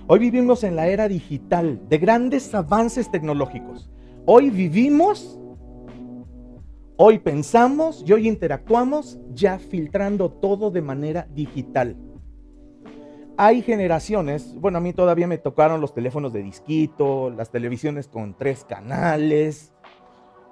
Hoy 0.07 0.19
vivimos 0.19 0.63
en 0.63 0.75
la 0.75 0.87
era 0.87 1.07
digital 1.07 1.81
de 1.87 1.97
grandes 1.97 2.53
avances 2.53 3.09
tecnológicos. 3.11 3.89
Hoy 4.25 4.49
vivimos, 4.49 5.39
hoy 6.97 7.19
pensamos 7.19 8.03
y 8.05 8.13
hoy 8.13 8.27
interactuamos 8.27 9.19
ya 9.33 9.59
filtrando 9.59 10.29
todo 10.29 10.71
de 10.71 10.81
manera 10.81 11.27
digital. 11.33 11.95
hay 13.35 13.63
generaciones, 13.63 14.53
bueno, 14.59 14.77
a 14.77 14.81
mí 14.81 14.93
todavía 14.93 15.25
me 15.25 15.39
tocaron 15.39 15.81
los 15.81 15.93
teléfonos 15.93 16.33
de 16.33 16.43
disquito, 16.43 17.31
las 17.31 17.49
televisiones 17.49 18.07
con 18.07 18.37
tres 18.37 18.63
canales. 18.63 19.73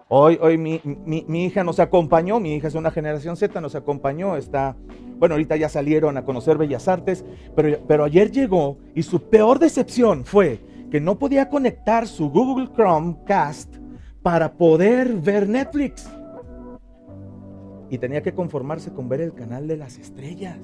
Hoy, 0.08 0.38
hoy 0.42 0.58
mi, 0.58 1.46
hija 1.46 1.64
nos 1.64 1.80
acompañó, 1.80 2.40
mi 2.40 2.56
hija 2.56 2.68
es 2.68 2.76
una 2.76 2.92
generación 2.92 3.38
Z, 3.38 3.62
nos 3.62 3.76
acompañó, 3.76 4.36
está, 4.36 4.76
bueno, 5.20 5.36
ahorita 5.36 5.56
ya 5.56 5.70
salieron 5.70 6.18
a 6.18 6.26
conocer 6.26 6.58
Bellas 6.58 6.88
Artes, 6.88 7.24
pero, 7.56 7.80
pero 7.88 8.04
ayer 8.04 8.32
llegó 8.32 8.78
y 8.96 9.04
su 9.04 9.30
peor 9.30 9.60
decepción 9.60 10.26
fue 10.26 10.60
que 10.90 11.00
no 11.00 11.18
podía 11.18 11.50
conectar 11.50 12.08
su 12.08 12.30
Google 12.30 12.70
Chromecast 12.76 13.78
para 14.22 14.52
poder 14.54 15.14
ver 15.14 15.48
Netflix. 15.48 16.10
Y 17.92 18.00
tenía 18.00 18.24
que 18.24 18.34
conformarse 18.34 18.92
con 18.92 19.08
ver 19.08 19.22
el 19.22 19.34
canal 19.34 19.68
de 19.68 19.78
las 19.78 20.00
estrellas. 20.00 20.58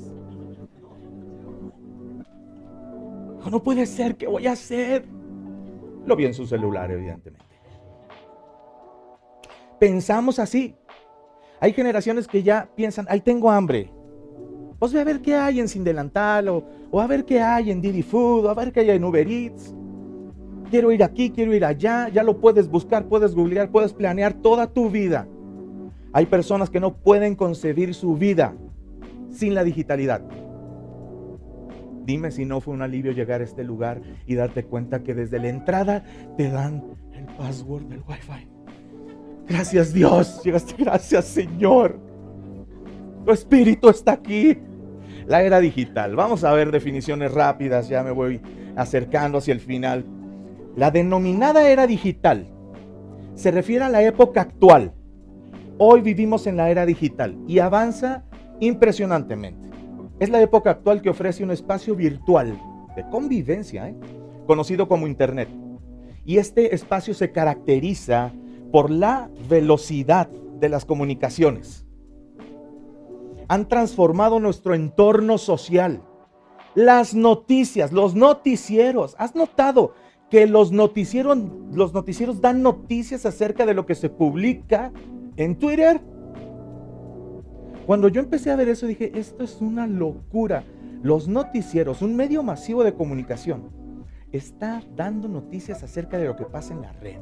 no 3.49 3.61
puede 3.63 3.85
ser, 3.85 4.15
¿qué 4.15 4.27
voy 4.27 4.47
a 4.47 4.53
hacer? 4.53 5.05
Lo 6.05 6.15
vi 6.15 6.25
en 6.25 6.33
su 6.33 6.45
celular, 6.45 6.91
evidentemente. 6.91 7.45
Pensamos 9.79 10.39
así. 10.39 10.75
Hay 11.59 11.73
generaciones 11.73 12.27
que 12.27 12.43
ya 12.43 12.69
piensan, 12.75 13.05
ahí 13.09 13.21
tengo 13.21 13.51
hambre. 13.51 13.91
Pues 14.79 14.91
voy 14.91 15.01
a 15.01 15.05
ver 15.05 15.21
qué 15.21 15.35
hay 15.35 15.59
en 15.59 15.67
Sin 15.67 15.83
Delantal, 15.83 16.49
o, 16.49 16.63
o, 16.91 17.01
a 17.01 17.07
ver 17.07 17.25
qué 17.25 17.41
hay 17.41 17.71
en 17.71 17.81
Didi 17.81 18.03
Food, 18.03 18.45
o 18.45 18.49
a 18.49 18.53
ver 18.53 18.71
qué 18.71 18.81
hay 18.81 18.91
en 18.91 19.03
Uber 19.03 19.27
Eats. 19.27 19.75
Quiero 20.69 20.91
ir 20.91 21.03
aquí, 21.03 21.31
quiero 21.31 21.53
ir 21.53 21.65
allá. 21.65 22.09
Ya 22.09 22.23
lo 22.23 22.39
puedes 22.39 22.69
buscar, 22.69 23.07
puedes 23.07 23.33
googlear, 23.33 23.71
puedes 23.71 23.93
planear 23.93 24.33
toda 24.33 24.67
tu 24.67 24.89
vida. 24.89 25.27
Hay 26.13 26.25
personas 26.25 26.69
que 26.69 26.79
no 26.79 26.95
pueden 26.97 27.35
concebir 27.35 27.93
su 27.93 28.15
vida 28.15 28.53
sin 29.31 29.53
la 29.53 29.63
digitalidad. 29.63 30.21
Dime 32.05 32.31
si 32.31 32.45
no 32.45 32.61
fue 32.61 32.73
un 32.73 32.81
alivio 32.81 33.11
llegar 33.11 33.41
a 33.41 33.43
este 33.43 33.63
lugar 33.63 34.01
y 34.25 34.35
darte 34.35 34.63
cuenta 34.63 35.03
que 35.03 35.13
desde 35.13 35.39
la 35.39 35.49
entrada 35.49 36.03
te 36.37 36.49
dan 36.49 36.83
el 37.13 37.25
password 37.35 37.83
del 37.83 38.01
Wi-Fi. 38.07 38.47
Gracias 39.47 39.93
Dios, 39.93 40.41
llegaste, 40.43 40.75
gracias 40.83 41.25
Señor. 41.25 41.99
Tu 43.25 43.31
espíritu 43.31 43.89
está 43.89 44.13
aquí. 44.13 44.57
La 45.25 45.43
era 45.43 45.59
digital. 45.59 46.15
Vamos 46.15 46.45
a 46.45 46.53
ver 46.53 46.71
definiciones 46.71 47.33
rápidas, 47.33 47.89
ya 47.89 48.01
me 48.01 48.11
voy 48.11 48.39
acercando 48.77 49.39
hacia 49.39 49.53
el 49.53 49.59
final. 49.59 50.05
La 50.77 50.91
denominada 50.91 51.69
era 51.69 51.85
digital 51.85 52.53
se 53.37 53.51
refiere 53.51 53.85
a 53.85 53.89
la 53.89 54.01
época 54.01 54.41
actual. 54.41 54.93
Hoy 55.79 56.01
vivimos 56.01 56.47
en 56.47 56.57
la 56.57 56.71
era 56.71 56.87
digital 56.87 57.37
y 57.47 57.59
avanza 57.59 58.23
impresionantemente. 58.59 59.69
Es 60.19 60.31
la 60.31 60.41
época 60.41 60.71
actual 60.71 61.03
que 61.03 61.11
ofrece 61.11 61.43
un 61.43 61.51
espacio 61.51 61.95
virtual 61.95 62.59
de 62.95 63.07
convivencia, 63.11 63.87
¿eh? 63.87 63.95
conocido 64.47 64.87
como 64.87 65.05
Internet. 65.05 65.49
Y 66.25 66.39
este 66.39 66.73
espacio 66.73 67.13
se 67.13 67.31
caracteriza 67.31 68.33
por 68.71 68.89
la 68.89 69.29
velocidad 69.47 70.27
de 70.29 70.67
las 70.67 70.83
comunicaciones. 70.83 71.85
Han 73.47 73.67
transformado 73.67 74.39
nuestro 74.39 74.73
entorno 74.73 75.37
social. 75.37 76.01
Las 76.73 77.13
noticias, 77.13 77.91
los 77.91 78.15
noticieros. 78.15 79.15
¿Has 79.19 79.35
notado 79.35 79.93
que 80.31 80.47
los 80.47 80.71
noticieros, 80.71 81.37
los 81.71 81.93
noticieros 81.93 82.41
dan 82.41 82.63
noticias 82.63 83.27
acerca 83.27 83.67
de 83.67 83.75
lo 83.75 83.85
que 83.85 83.95
se 83.95 84.09
publica 84.09 84.91
en 85.37 85.57
Twitter? 85.57 86.01
Cuando 87.85 88.09
yo 88.09 88.19
empecé 88.19 88.51
a 88.51 88.57
ver 88.57 88.67
eso 88.67 88.85
dije, 88.85 89.17
esto 89.17 89.45
es 89.45 89.61
una 89.61 89.87
locura. 89.87 90.65
Los 91.01 91.27
noticieros, 91.27 92.01
un 92.01 92.15
medio 92.15 92.43
masivo 92.43 92.83
de 92.83 92.93
comunicación, 92.93 93.69
está 94.31 94.83
dando 94.95 95.29
noticias 95.29 95.83
acerca 95.83 96.17
de 96.17 96.25
lo 96.25 96.35
que 96.35 96.45
pasa 96.45 96.73
en 96.73 96.81
la 96.81 96.91
red. 96.91 97.19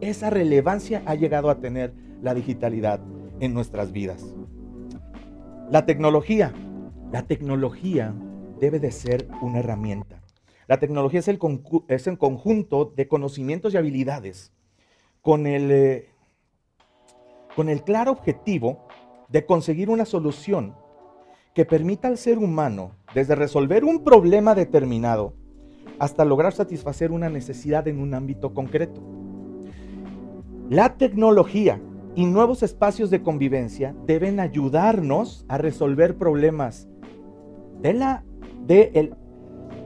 Esa 0.00 0.30
relevancia 0.30 1.02
ha 1.04 1.14
llegado 1.14 1.50
a 1.50 1.60
tener 1.60 1.92
la 2.22 2.32
digitalidad 2.32 3.00
en 3.40 3.52
nuestras 3.52 3.92
vidas. 3.92 4.34
La 5.70 5.84
tecnología. 5.84 6.54
La 7.12 7.26
tecnología 7.26 8.14
debe 8.58 8.78
de 8.78 8.92
ser 8.92 9.28
una 9.42 9.58
herramienta. 9.58 10.22
La 10.68 10.78
tecnología 10.78 11.20
es 11.20 11.28
el, 11.28 11.38
es 11.88 12.08
conjunto 12.18 12.94
de 12.96 13.08
conocimientos 13.08 13.74
y 13.74 13.76
habilidades 13.76 14.52
con 15.20 15.46
el, 15.46 15.70
eh, 15.70 16.11
con 17.56 17.68
el 17.68 17.82
claro 17.82 18.12
objetivo 18.12 18.86
de 19.28 19.46
conseguir 19.46 19.90
una 19.90 20.04
solución 20.04 20.74
que 21.54 21.64
permita 21.64 22.08
al 22.08 22.16
ser 22.16 22.38
humano, 22.38 22.92
desde 23.14 23.34
resolver 23.34 23.84
un 23.84 24.04
problema 24.04 24.54
determinado 24.54 25.34
hasta 25.98 26.24
lograr 26.24 26.52
satisfacer 26.52 27.12
una 27.12 27.28
necesidad 27.28 27.86
en 27.88 28.00
un 28.00 28.14
ámbito 28.14 28.54
concreto. 28.54 29.00
La 30.68 30.96
tecnología 30.96 31.80
y 32.14 32.26
nuevos 32.26 32.62
espacios 32.62 33.10
de 33.10 33.22
convivencia 33.22 33.94
deben 34.06 34.40
ayudarnos 34.40 35.44
a 35.48 35.58
resolver 35.58 36.16
problemas 36.16 36.88
de 37.80 37.94
la 37.94 38.24
de 38.66 38.92
el, 38.94 39.14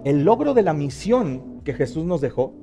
el 0.04 0.24
logro 0.24 0.54
de 0.54 0.62
la 0.62 0.74
misión 0.74 1.60
que 1.64 1.74
Jesús 1.74 2.04
nos 2.04 2.20
dejó 2.20 2.54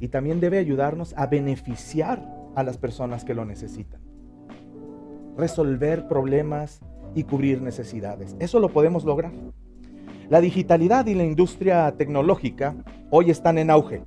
y 0.00 0.08
también 0.08 0.40
debe 0.40 0.58
ayudarnos 0.58 1.14
a 1.16 1.26
beneficiar 1.26 2.33
a 2.54 2.62
las 2.62 2.78
personas 2.78 3.24
que 3.24 3.34
lo 3.34 3.44
necesitan 3.44 4.00
resolver 5.36 6.06
problemas 6.08 6.80
y 7.14 7.24
cubrir 7.24 7.62
necesidades. 7.62 8.36
Eso 8.38 8.60
lo 8.60 8.72
podemos 8.72 9.04
lograr. 9.04 9.32
La 10.28 10.40
digitalidad 10.40 11.06
y 11.06 11.14
la 11.14 11.24
industria 11.24 11.92
tecnológica 11.96 12.74
hoy 13.10 13.30
están 13.30 13.58
en 13.58 13.70
auge. 13.70 14.02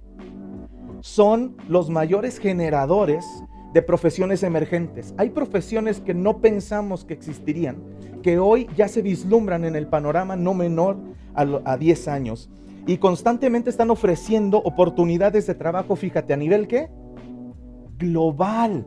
Son 1.02 1.56
los 1.68 1.90
mayores 1.90 2.40
generadores 2.40 3.26
de 3.74 3.82
profesiones 3.82 4.42
emergentes. 4.44 5.14
Hay 5.18 5.30
profesiones 5.30 6.00
que 6.00 6.14
no 6.14 6.40
pensamos 6.40 7.06
que 7.06 7.14
existirían, 7.14 7.78
que 8.24 8.40
hoy 8.40 8.68
ya 8.76 8.88
se 8.88 9.02
vislumbran 9.02 9.64
en 9.64 9.76
el 9.76 9.88
panorama 9.88 10.36
no 10.36 10.54
menor 10.54 10.98
a, 11.36 11.78
10 11.78 12.08
años 12.08 12.50
y 12.88 12.98
constantemente 12.98 13.70
están 13.70 13.92
ofreciendo 13.92 14.58
oportunidades 14.58 15.46
de 15.46 15.54
trabajo, 15.54 15.96
fíjate, 15.96 16.34
a 16.34 16.38
nivel 16.38 16.68
qué? 16.68 16.90
Global. 17.98 18.86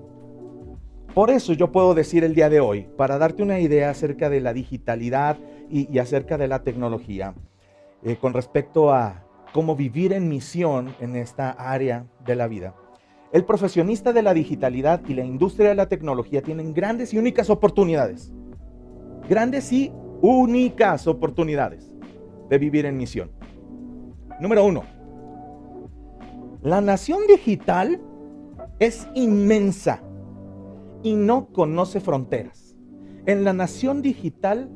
Por 1.15 1.31
eso 1.31 1.53
yo 1.53 1.73
puedo 1.73 1.95
decir 1.95 2.23
el 2.23 2.35
día 2.35 2.49
de 2.49 2.61
hoy, 2.61 2.87
para 2.97 3.19
darte 3.19 3.43
una 3.43 3.59
idea 3.59 3.91
acerca 3.91 4.31
de 4.31 4.41
la 4.41 4.53
digitalidad 4.53 5.39
y, 5.69 5.99
acerca 5.99 6.39
de 6.39 6.47
la 6.49 6.63
tecnología, 6.63 7.35
eh, 8.05 8.17
con 8.17 8.33
respecto 8.33 8.93
a 8.93 9.25
cómo 9.53 9.75
vivir 9.75 10.13
en 10.13 10.29
misión 10.29 10.95
en 11.01 11.17
esta 11.17 11.51
área 11.51 12.07
de 12.25 12.37
la 12.37 12.47
vida. 12.47 12.75
El 13.33 13.45
profesionista 13.45 14.13
de 14.13 14.23
la 14.23 14.35
digitalidad 14.35 15.01
y 15.09 15.15
la 15.15 15.25
industria 15.25 15.71
de 15.71 15.75
la 15.75 15.89
tecnología 15.89 16.43
tienen 16.43 16.75
grandes 16.75 17.13
y 17.13 17.19
únicas 17.19 17.51
oportunidades. 17.51 18.33
Grandes 19.29 19.73
y 19.73 19.93
únicas 20.21 21.07
oportunidades 21.07 21.93
de 22.49 22.59
vivir 22.59 22.87
en 22.87 22.97
misión. 22.97 23.31
Número 24.41 24.65
uno, 24.65 24.85
la 26.63 26.81
nación 26.81 27.21
digital 27.29 28.01
es 28.81 29.07
inmensa 29.15 30.03
y 31.03 31.15
no 31.15 31.49
conoce 31.53 32.01
fronteras. 32.01 32.75
En 33.27 33.45
la 33.45 33.53
nación 33.53 34.01
digital 34.01 34.71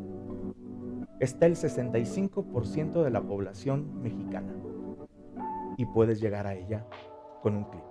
está 1.21 1.47
el 1.47 1.57
65% 1.57 3.03
de 3.03 3.11
la 3.11 3.23
población 3.23 4.03
mexicana 4.03 4.55
y 5.79 5.87
puedes 5.87 6.21
llegar 6.21 6.47
a 6.47 6.55
ella 6.55 6.87
con 7.43 7.57
un 7.57 7.65
clic. 7.65 7.83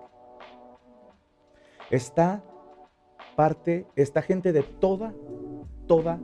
Está 1.90 2.44
parte, 3.36 3.88
esta 3.96 4.22
gente 4.22 4.54
de 4.54 4.62
toda, 4.62 5.16
toda, 5.88 6.20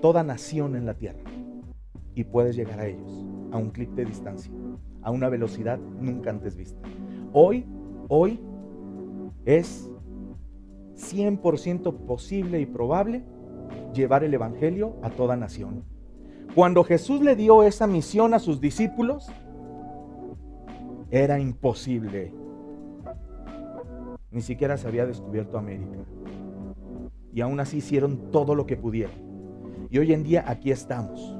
toda 0.00 0.22
nación 0.22 0.76
en 0.76 0.86
la 0.86 0.94
tierra 0.94 1.22
y 2.14 2.22
puedes 2.24 2.54
llegar 2.54 2.78
a 2.78 2.86
ellos 2.86 3.26
a 3.50 3.58
un 3.58 3.70
clic 3.70 3.90
de 3.90 4.04
distancia, 4.04 4.52
a 5.02 5.10
una 5.10 5.28
velocidad 5.28 5.78
nunca 5.78 6.30
antes 6.30 6.56
vista. 6.56 6.80
Hoy, 7.32 7.66
hoy 8.08 8.40
es 9.44 9.90
100% 10.96 12.06
posible 12.06 12.60
y 12.60 12.66
probable 12.66 13.24
llevar 13.92 14.24
el 14.24 14.34
Evangelio 14.34 14.96
a 15.02 15.10
toda 15.10 15.36
nación. 15.36 15.84
Cuando 16.54 16.84
Jesús 16.84 17.20
le 17.22 17.34
dio 17.34 17.62
esa 17.62 17.86
misión 17.86 18.34
a 18.34 18.38
sus 18.38 18.60
discípulos, 18.60 19.30
era 21.10 21.38
imposible. 21.38 22.32
Ni 24.30 24.40
siquiera 24.40 24.76
se 24.76 24.88
había 24.88 25.06
descubierto 25.06 25.58
América. 25.58 25.98
Y 27.34 27.40
aún 27.40 27.60
así 27.60 27.78
hicieron 27.78 28.30
todo 28.30 28.54
lo 28.54 28.66
que 28.66 28.76
pudieron. 28.76 29.14
Y 29.90 29.98
hoy 29.98 30.12
en 30.12 30.22
día 30.22 30.44
aquí 30.46 30.70
estamos. 30.70 31.36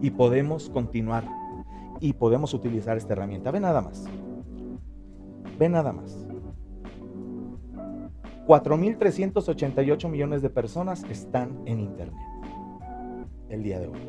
Y 0.00 0.10
podemos 0.10 0.70
continuar. 0.70 1.24
Y 2.00 2.14
podemos 2.14 2.52
utilizar 2.52 2.96
esta 2.96 3.12
herramienta. 3.12 3.50
Ve 3.50 3.60
nada 3.60 3.80
más. 3.80 4.06
Ve 5.58 5.68
nada 5.68 5.92
más. 5.92 6.26
4.388 8.46 10.08
millones 10.08 10.42
de 10.42 10.50
personas 10.50 11.04
están 11.04 11.62
en 11.66 11.80
Internet. 11.80 12.14
el 13.48 13.62
día 13.62 13.78
de 13.78 13.86
hoy. 13.86 14.00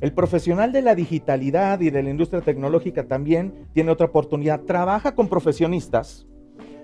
El 0.00 0.12
profesional 0.12 0.72
de 0.72 0.82
la 0.82 0.94
digitalidad 0.94 1.80
y 1.80 1.90
de 1.90 2.02
la 2.02 2.10
industria 2.10 2.42
tecnológica 2.42 3.06
también 3.06 3.68
tiene 3.72 3.90
otra 3.90 4.06
oportunidad. 4.06 4.60
Trabaja 4.62 5.14
con 5.14 5.28
profesionistas, 5.28 6.26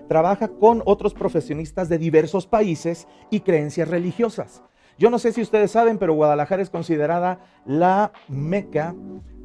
trabaja 0.07 0.47
con 0.47 0.81
otros 0.85 1.13
profesionistas 1.13 1.89
de 1.89 1.97
diversos 1.97 2.47
países 2.47 3.07
y 3.29 3.41
creencias 3.41 3.87
religiosas. 3.87 4.63
Yo 4.97 5.09
no 5.09 5.19
sé 5.19 5.31
si 5.31 5.41
ustedes 5.41 5.71
saben, 5.71 5.97
pero 5.97 6.13
Guadalajara 6.13 6.61
es 6.61 6.69
considerada 6.69 7.39
la 7.65 8.11
meca 8.27 8.95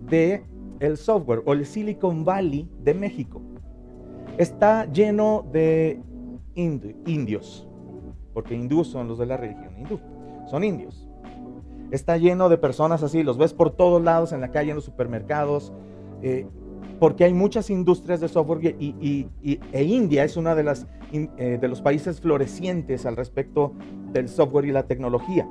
de 0.08 0.44
el 0.80 0.96
software 0.96 1.42
o 1.46 1.52
el 1.52 1.66
Silicon 1.66 2.24
Valley 2.24 2.68
de 2.82 2.94
México. 2.94 3.40
Está 4.38 4.90
lleno 4.92 5.46
de 5.52 6.00
indios, 6.54 7.68
porque 8.32 8.54
hindúes 8.54 8.88
son 8.88 9.08
los 9.08 9.18
de 9.18 9.26
la 9.26 9.36
religión 9.36 9.78
hindú, 9.78 10.00
son 10.46 10.64
indios 10.64 11.08
está 11.94 12.16
lleno 12.16 12.48
de 12.48 12.58
personas 12.58 13.02
así, 13.02 13.22
los 13.22 13.38
ves 13.38 13.54
por 13.54 13.70
todos 13.70 14.02
lados, 14.02 14.32
en 14.32 14.40
la 14.40 14.50
calle, 14.50 14.70
en 14.70 14.76
los 14.76 14.84
supermercados, 14.84 15.72
eh, 16.22 16.46
porque 16.98 17.24
hay 17.24 17.34
muchas 17.34 17.70
industrias 17.70 18.20
de 18.20 18.28
software 18.28 18.76
y, 18.78 19.28
e 19.72 19.82
India 19.84 20.24
es 20.24 20.36
uno 20.36 20.54
de, 20.54 20.86
eh, 21.12 21.58
de 21.60 21.68
los 21.68 21.82
países 21.82 22.20
florecientes 22.20 23.06
al 23.06 23.16
respecto 23.16 23.72
del 24.12 24.28
software 24.28 24.64
y 24.64 24.72
la 24.72 24.86
tecnología. 24.86 25.48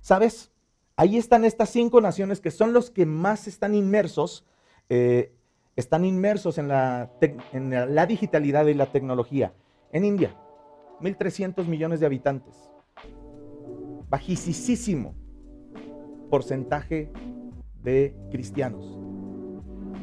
¿Sabes? 0.00 0.52
Ahí 0.96 1.16
están 1.16 1.44
estas 1.44 1.70
cinco 1.70 2.00
naciones 2.00 2.40
que 2.40 2.50
son 2.50 2.72
los 2.72 2.90
que 2.90 3.06
más 3.06 3.46
están 3.46 3.74
inmersos, 3.74 4.44
eh, 4.88 5.32
están 5.76 6.04
inmersos 6.04 6.58
en 6.58 6.68
la, 6.68 7.10
en 7.52 7.94
la 7.94 8.06
digitalidad 8.06 8.66
y 8.66 8.74
la 8.74 8.86
tecnología. 8.86 9.52
En 9.92 10.04
India, 10.04 10.34
1.300 11.00 11.66
millones 11.66 12.00
de 12.00 12.06
habitantes. 12.06 12.70
Bajísimo 14.08 15.14
porcentaje 16.30 17.10
de 17.82 18.14
cristianos. 18.30 18.98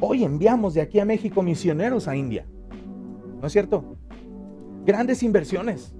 Hoy 0.00 0.24
enviamos 0.24 0.74
de 0.74 0.80
aquí 0.80 0.98
a 0.98 1.04
México 1.04 1.42
misioneros 1.42 2.08
a 2.08 2.16
India. 2.16 2.46
¿No 3.40 3.46
es 3.46 3.52
cierto? 3.52 3.96
Grandes 4.84 5.22
inversiones, 5.22 5.94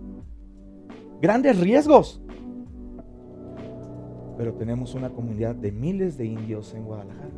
grandes 1.21 1.59
riesgos. 1.61 2.23
Pero 4.37 4.55
tenemos 4.55 4.95
una 4.95 5.11
comunidad 5.11 5.55
de 5.55 5.71
miles 5.71 6.19
de 6.19 6.27
indios 6.27 6.75
en 6.75 6.85
Guadalajara, 6.85 7.31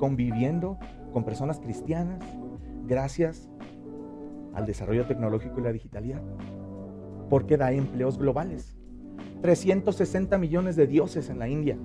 conviviendo 0.00 0.78
con 1.12 1.24
personas 1.24 1.60
cristianas 1.60 2.24
gracias 2.86 3.48
al 4.54 4.66
desarrollo 4.66 5.06
tecnológico 5.06 5.60
y 5.60 5.62
la 5.62 5.72
digitalidad, 5.72 6.22
porque 7.28 7.56
da 7.56 7.70
empleos 7.70 8.18
globales. 8.18 8.76
360 9.42 10.38
millones 10.38 10.74
de 10.74 10.86
dioses 10.86 11.30
en 11.30 11.38
la 11.38 11.48
India. 11.48 11.78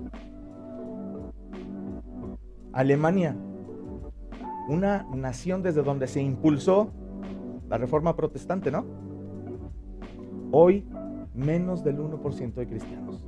Alemania, 2.72 3.36
una 4.68 5.06
nación 5.14 5.62
desde 5.62 5.82
donde 5.82 6.06
se 6.08 6.20
impulsó 6.20 6.92
la 7.68 7.78
reforma 7.78 8.16
protestante, 8.16 8.70
¿no? 8.70 8.84
Hoy 10.52 10.86
menos 11.34 11.84
del 11.84 11.98
1% 11.98 12.54
de 12.54 12.66
cristianos. 12.66 13.26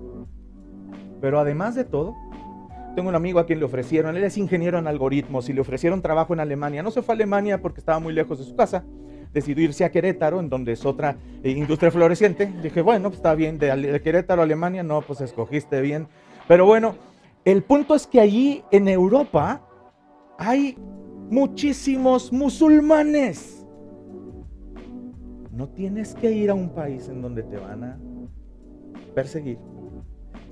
Pero 1.20 1.38
además 1.38 1.74
de 1.74 1.84
todo, 1.84 2.14
tengo 2.98 3.10
un 3.10 3.14
amigo 3.14 3.38
a 3.38 3.46
quien 3.46 3.60
le 3.60 3.64
ofrecieron, 3.64 4.16
él 4.16 4.24
es 4.24 4.36
ingeniero 4.38 4.76
en 4.76 4.88
algoritmos 4.88 5.48
y 5.48 5.52
le 5.52 5.60
ofrecieron 5.60 6.02
trabajo 6.02 6.32
en 6.32 6.40
Alemania. 6.40 6.82
No 6.82 6.90
se 6.90 7.00
fue 7.00 7.12
a 7.12 7.14
Alemania 7.14 7.62
porque 7.62 7.78
estaba 7.78 8.00
muy 8.00 8.12
lejos 8.12 8.40
de 8.40 8.44
su 8.44 8.56
casa, 8.56 8.82
decidió 9.32 9.62
irse 9.62 9.84
a 9.84 9.92
Querétaro, 9.92 10.40
en 10.40 10.48
donde 10.48 10.72
es 10.72 10.84
otra 10.84 11.16
eh, 11.44 11.50
industria 11.52 11.92
floreciente. 11.92 12.52
Dije, 12.60 12.82
bueno, 12.82 13.10
pues 13.10 13.18
está 13.18 13.36
bien, 13.36 13.56
de, 13.56 14.00
Querétaro 14.02 14.42
a 14.42 14.44
Alemania, 14.44 14.82
no, 14.82 15.00
pues 15.02 15.20
escogiste 15.20 15.80
bien. 15.80 16.08
Pero 16.48 16.66
bueno, 16.66 16.96
el 17.44 17.62
punto 17.62 17.94
es 17.94 18.04
que 18.04 18.20
allí 18.20 18.64
en 18.72 18.88
Europa 18.88 19.62
hay 20.36 20.76
muchísimos 21.30 22.32
musulmanes. 22.32 23.64
No 25.52 25.68
tienes 25.68 26.16
que 26.16 26.32
ir 26.32 26.50
a 26.50 26.54
un 26.54 26.70
país 26.70 27.08
en 27.08 27.22
donde 27.22 27.44
te 27.44 27.58
van 27.58 27.84
a 27.84 27.98
perseguir, 29.14 29.60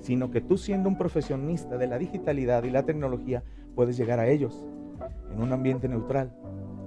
sino 0.07 0.31
que 0.31 0.39
tú 0.39 0.57
siendo 0.57 0.87
un 0.87 0.97
profesionista 0.97 1.77
de 1.77 1.85
la 1.85 1.97
digitalidad 1.97 2.63
y 2.63 2.69
la 2.69 2.83
tecnología, 2.83 3.43
puedes 3.75 3.97
llegar 3.97 4.21
a 4.21 4.29
ellos 4.29 4.65
en 5.29 5.41
un 5.41 5.51
ambiente 5.51 5.89
neutral 5.89 6.33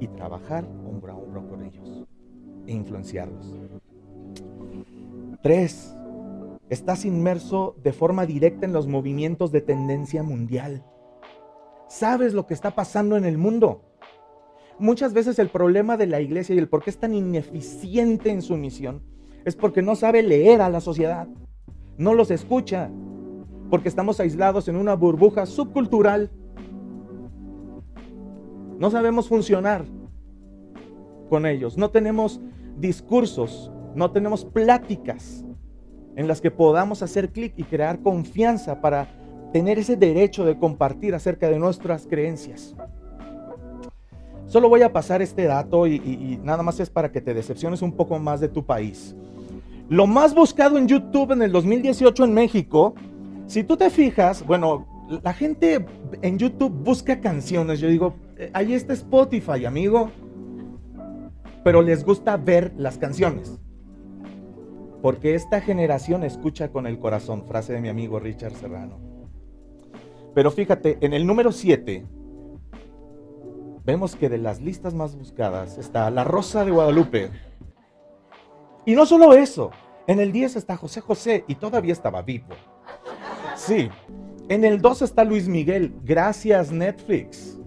y 0.00 0.08
trabajar 0.08 0.64
hombro 0.86 1.12
a 1.12 1.16
hombro 1.16 1.46
con 1.46 1.62
ellos 1.62 2.06
e 2.66 2.72
influenciarlos. 2.72 3.58
Tres, 5.42 5.94
estás 6.70 7.04
inmerso 7.04 7.76
de 7.82 7.92
forma 7.92 8.24
directa 8.24 8.64
en 8.64 8.72
los 8.72 8.86
movimientos 8.86 9.52
de 9.52 9.60
tendencia 9.60 10.22
mundial. 10.22 10.82
Sabes 11.88 12.32
lo 12.32 12.46
que 12.46 12.54
está 12.54 12.70
pasando 12.70 13.18
en 13.18 13.26
el 13.26 13.36
mundo. 13.36 13.82
Muchas 14.78 15.12
veces 15.12 15.38
el 15.38 15.50
problema 15.50 15.98
de 15.98 16.06
la 16.06 16.22
iglesia 16.22 16.54
y 16.54 16.58
el 16.58 16.70
por 16.70 16.82
qué 16.82 16.88
es 16.88 16.96
tan 16.96 17.12
ineficiente 17.12 18.30
en 18.30 18.40
su 18.40 18.56
misión 18.56 19.02
es 19.44 19.56
porque 19.56 19.82
no 19.82 19.94
sabe 19.94 20.22
leer 20.22 20.62
a 20.62 20.70
la 20.70 20.80
sociedad, 20.80 21.28
no 21.98 22.14
los 22.14 22.30
escucha, 22.30 22.90
porque 23.70 23.88
estamos 23.88 24.20
aislados 24.20 24.68
en 24.68 24.76
una 24.76 24.94
burbuja 24.94 25.46
subcultural 25.46 26.30
no 28.80 28.90
sabemos 28.90 29.28
funcionar 29.28 29.84
con 31.28 31.44
ellos. 31.44 31.76
No 31.76 31.90
tenemos 31.90 32.40
discursos, 32.78 33.70
no 33.94 34.10
tenemos 34.10 34.46
pláticas 34.46 35.44
en 36.16 36.26
las 36.26 36.40
que 36.40 36.50
podamos 36.50 37.02
hacer 37.02 37.28
clic 37.28 37.52
y 37.58 37.64
crear 37.64 38.00
confianza 38.00 38.80
para 38.80 39.06
tener 39.52 39.78
ese 39.78 39.96
derecho 39.96 40.46
de 40.46 40.58
compartir 40.58 41.14
acerca 41.14 41.50
de 41.50 41.58
nuestras 41.58 42.06
creencias. 42.06 42.74
Solo 44.46 44.70
voy 44.70 44.80
a 44.80 44.94
pasar 44.94 45.20
este 45.20 45.44
dato 45.44 45.86
y, 45.86 45.96
y, 45.96 46.40
nada 46.42 46.62
más 46.62 46.80
es 46.80 46.88
para 46.88 47.12
que 47.12 47.20
te 47.20 47.34
decepciones 47.34 47.82
un 47.82 47.92
poco 47.92 48.18
más 48.18 48.40
de 48.40 48.48
tu 48.48 48.64
país. 48.64 49.14
Lo 49.90 50.06
más 50.06 50.34
buscado 50.34 50.78
en 50.78 50.88
YouTube 50.88 51.32
en 51.32 51.42
el 51.42 51.52
2018 51.52 52.24
en 52.24 52.32
México, 52.32 52.94
si 53.50 53.64
tú 53.64 53.76
te 53.76 53.90
fijas, 53.90 54.46
bueno, 54.46 54.86
la 55.24 55.34
gente 55.34 55.84
en 56.22 56.38
YouTube 56.38 56.70
busca 56.70 57.20
canciones. 57.20 57.80
Yo 57.80 57.88
digo, 57.88 58.14
eh, 58.36 58.48
ahí 58.54 58.74
está 58.74 58.92
Spotify, 58.92 59.64
amigo. 59.64 60.12
Pero 61.64 61.82
les 61.82 62.04
gusta 62.04 62.36
ver 62.36 62.72
las 62.76 62.96
canciones. 62.96 63.58
Porque 65.02 65.34
esta 65.34 65.60
generación 65.60 66.22
escucha 66.22 66.68
con 66.68 66.86
el 66.86 67.00
corazón, 67.00 67.44
frase 67.44 67.72
de 67.72 67.80
mi 67.80 67.88
amigo 67.88 68.20
Richard 68.20 68.54
Serrano. 68.54 69.00
Pero 70.32 70.52
fíjate, 70.52 70.98
en 71.00 71.12
el 71.12 71.26
número 71.26 71.50
7, 71.50 72.06
vemos 73.84 74.14
que 74.14 74.28
de 74.28 74.38
las 74.38 74.60
listas 74.60 74.94
más 74.94 75.16
buscadas 75.16 75.76
está 75.76 76.08
La 76.12 76.22
Rosa 76.22 76.64
de 76.64 76.70
Guadalupe. 76.70 77.30
Y 78.86 78.94
no 78.94 79.06
solo 79.06 79.32
eso, 79.32 79.72
en 80.06 80.20
el 80.20 80.30
10 80.30 80.54
está 80.54 80.76
José 80.76 81.00
José 81.00 81.44
y 81.48 81.56
todavía 81.56 81.92
estaba 81.92 82.22
vivo. 82.22 82.54
Sí, 83.60 83.90
en 84.48 84.64
el 84.64 84.80
2 84.80 85.02
está 85.02 85.22
Luis 85.22 85.46
Miguel, 85.46 85.92
gracias 86.02 86.72
Netflix. 86.72 87.60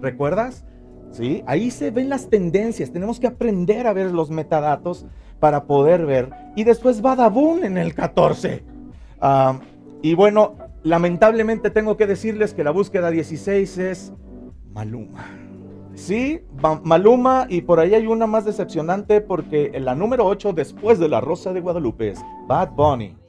¿Recuerdas? 0.00 0.64
¿Sí? 1.10 1.44
Ahí 1.46 1.70
se 1.70 1.90
ven 1.90 2.08
las 2.08 2.30
tendencias. 2.30 2.90
Tenemos 2.90 3.20
que 3.20 3.26
aprender 3.26 3.86
a 3.86 3.92
ver 3.92 4.12
los 4.12 4.30
metadatos 4.30 5.04
para 5.38 5.64
poder 5.64 6.06
ver. 6.06 6.30
Y 6.56 6.64
después 6.64 7.02
Badabun 7.02 7.64
en 7.64 7.76
el 7.76 7.94
14. 7.94 8.64
Ah, 9.20 9.60
y 10.00 10.14
bueno, 10.14 10.54
lamentablemente 10.82 11.68
tengo 11.68 11.98
que 11.98 12.06
decirles 12.06 12.54
que 12.54 12.64
la 12.64 12.70
búsqueda 12.70 13.10
16 13.10 13.76
es 13.76 14.14
Maluma. 14.72 15.26
Sí, 15.94 16.40
Maluma 16.82 17.46
y 17.50 17.60
por 17.60 17.78
ahí 17.78 17.94
hay 17.94 18.06
una 18.06 18.26
más 18.26 18.46
decepcionante 18.46 19.20
porque 19.20 19.72
en 19.74 19.84
la 19.84 19.94
número 19.94 20.24
8 20.24 20.54
después 20.54 20.98
de 20.98 21.10
la 21.10 21.20
Rosa 21.20 21.52
de 21.52 21.60
Guadalupe 21.60 22.08
es 22.08 22.24
Bad 22.48 22.70
Bunny. 22.70 23.25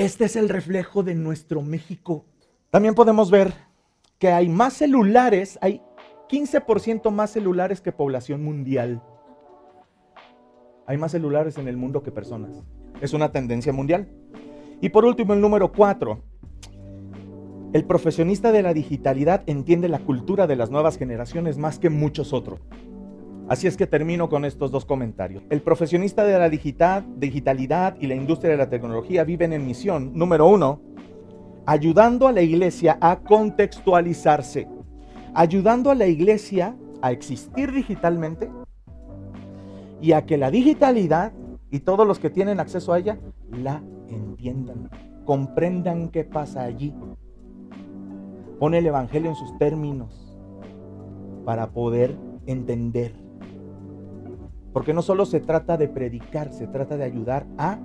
Este 0.00 0.24
es 0.24 0.34
el 0.34 0.48
reflejo 0.48 1.02
de 1.02 1.14
nuestro 1.14 1.60
México. 1.60 2.24
También 2.70 2.94
podemos 2.94 3.30
ver 3.30 3.52
que 4.18 4.28
hay 4.28 4.48
más 4.48 4.72
celulares, 4.72 5.58
hay 5.60 5.82
15% 6.30 7.10
más 7.10 7.32
celulares 7.32 7.82
que 7.82 7.92
población 7.92 8.42
mundial. 8.42 9.02
Hay 10.86 10.96
más 10.96 11.12
celulares 11.12 11.58
en 11.58 11.68
el 11.68 11.76
mundo 11.76 12.02
que 12.02 12.10
personas. 12.10 12.64
Es 13.02 13.12
una 13.12 13.30
tendencia 13.30 13.74
mundial. 13.74 14.08
Y 14.80 14.88
por 14.88 15.04
último, 15.04 15.34
el 15.34 15.42
número 15.42 15.70
4. 15.70 16.18
El 17.74 17.84
profesionista 17.84 18.52
de 18.52 18.62
la 18.62 18.72
digitalidad 18.72 19.42
entiende 19.44 19.90
la 19.90 19.98
cultura 19.98 20.46
de 20.46 20.56
las 20.56 20.70
nuevas 20.70 20.96
generaciones 20.96 21.58
más 21.58 21.78
que 21.78 21.90
muchos 21.90 22.32
otros. 22.32 22.58
Así 23.50 23.66
es 23.66 23.76
que 23.76 23.88
termino 23.88 24.28
con 24.28 24.44
estos 24.44 24.70
dos 24.70 24.84
comentarios. 24.84 25.42
El 25.50 25.60
profesionista 25.60 26.22
de 26.22 26.38
la 26.38 26.48
digitalidad 26.48 27.96
y 28.00 28.06
la 28.06 28.14
industria 28.14 28.52
de 28.52 28.56
la 28.56 28.70
tecnología 28.70 29.24
viven 29.24 29.52
en 29.52 29.66
misión, 29.66 30.12
número 30.14 30.46
uno, 30.46 30.80
ayudando 31.66 32.28
a 32.28 32.32
la 32.32 32.42
iglesia 32.42 32.96
a 33.00 33.18
contextualizarse, 33.18 34.68
ayudando 35.34 35.90
a 35.90 35.96
la 35.96 36.06
iglesia 36.06 36.76
a 37.02 37.10
existir 37.10 37.72
digitalmente 37.72 38.48
y 40.00 40.12
a 40.12 40.24
que 40.24 40.38
la 40.38 40.52
digitalidad 40.52 41.32
y 41.72 41.80
todos 41.80 42.06
los 42.06 42.20
que 42.20 42.30
tienen 42.30 42.60
acceso 42.60 42.92
a 42.92 43.00
ella 43.00 43.18
la 43.50 43.82
entiendan 44.08 44.88
comprendan 45.24 46.08
qué 46.08 46.24
pasa 46.24 46.62
allí. 46.62 46.94
Pone 48.58 48.78
el 48.78 48.86
Evangelio 48.86 49.30
en 49.30 49.36
sus 49.36 49.56
términos 49.58 50.36
para 51.44 51.70
poder 51.70 52.16
entender. 52.46 53.29
Porque 54.72 54.94
no 54.94 55.02
solo 55.02 55.26
se 55.26 55.40
trata 55.40 55.76
de 55.76 55.88
predicar, 55.88 56.52
se 56.52 56.66
trata 56.66 56.96
de 56.96 57.04
ayudar 57.04 57.46
a 57.58 57.78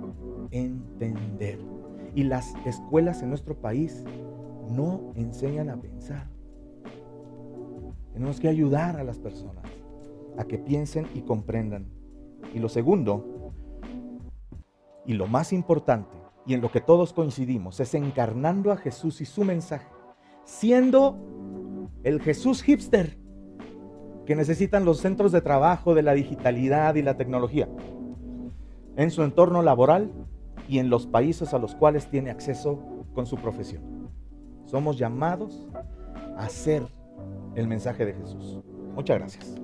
entender. 0.50 1.58
Y 2.14 2.24
las 2.24 2.54
escuelas 2.64 3.22
en 3.22 3.30
nuestro 3.30 3.56
país 3.56 4.04
no 4.70 5.12
enseñan 5.14 5.70
a 5.70 5.76
pensar. 5.76 6.28
Tenemos 8.12 8.40
que 8.40 8.48
ayudar 8.48 8.96
a 8.96 9.04
las 9.04 9.18
personas 9.18 9.64
a 10.38 10.44
que 10.44 10.58
piensen 10.58 11.06
y 11.14 11.22
comprendan. 11.22 11.86
Y 12.54 12.58
lo 12.58 12.68
segundo, 12.68 13.52
y 15.04 15.14
lo 15.14 15.26
más 15.26 15.52
importante, 15.52 16.16
y 16.46 16.54
en 16.54 16.60
lo 16.60 16.70
que 16.70 16.80
todos 16.80 17.12
coincidimos, 17.12 17.80
es 17.80 17.94
encarnando 17.94 18.70
a 18.70 18.76
Jesús 18.76 19.20
y 19.20 19.24
su 19.24 19.44
mensaje, 19.44 19.88
siendo 20.44 21.18
el 22.04 22.20
Jesús 22.20 22.62
hipster 22.62 23.18
que 24.26 24.36
necesitan 24.36 24.84
los 24.84 24.98
centros 24.98 25.32
de 25.32 25.40
trabajo 25.40 25.94
de 25.94 26.02
la 26.02 26.12
digitalidad 26.12 26.96
y 26.96 27.02
la 27.02 27.16
tecnología 27.16 27.68
en 28.96 29.10
su 29.10 29.22
entorno 29.22 29.62
laboral 29.62 30.10
y 30.68 30.78
en 30.78 30.90
los 30.90 31.06
países 31.06 31.54
a 31.54 31.58
los 31.58 31.74
cuales 31.74 32.08
tiene 32.10 32.30
acceso 32.30 32.82
con 33.14 33.26
su 33.26 33.36
profesión. 33.36 34.10
Somos 34.64 34.98
llamados 34.98 35.68
a 36.36 36.48
ser 36.48 36.82
el 37.54 37.68
mensaje 37.68 38.04
de 38.04 38.14
Jesús. 38.14 38.58
Muchas 38.94 39.18
gracias. 39.18 39.54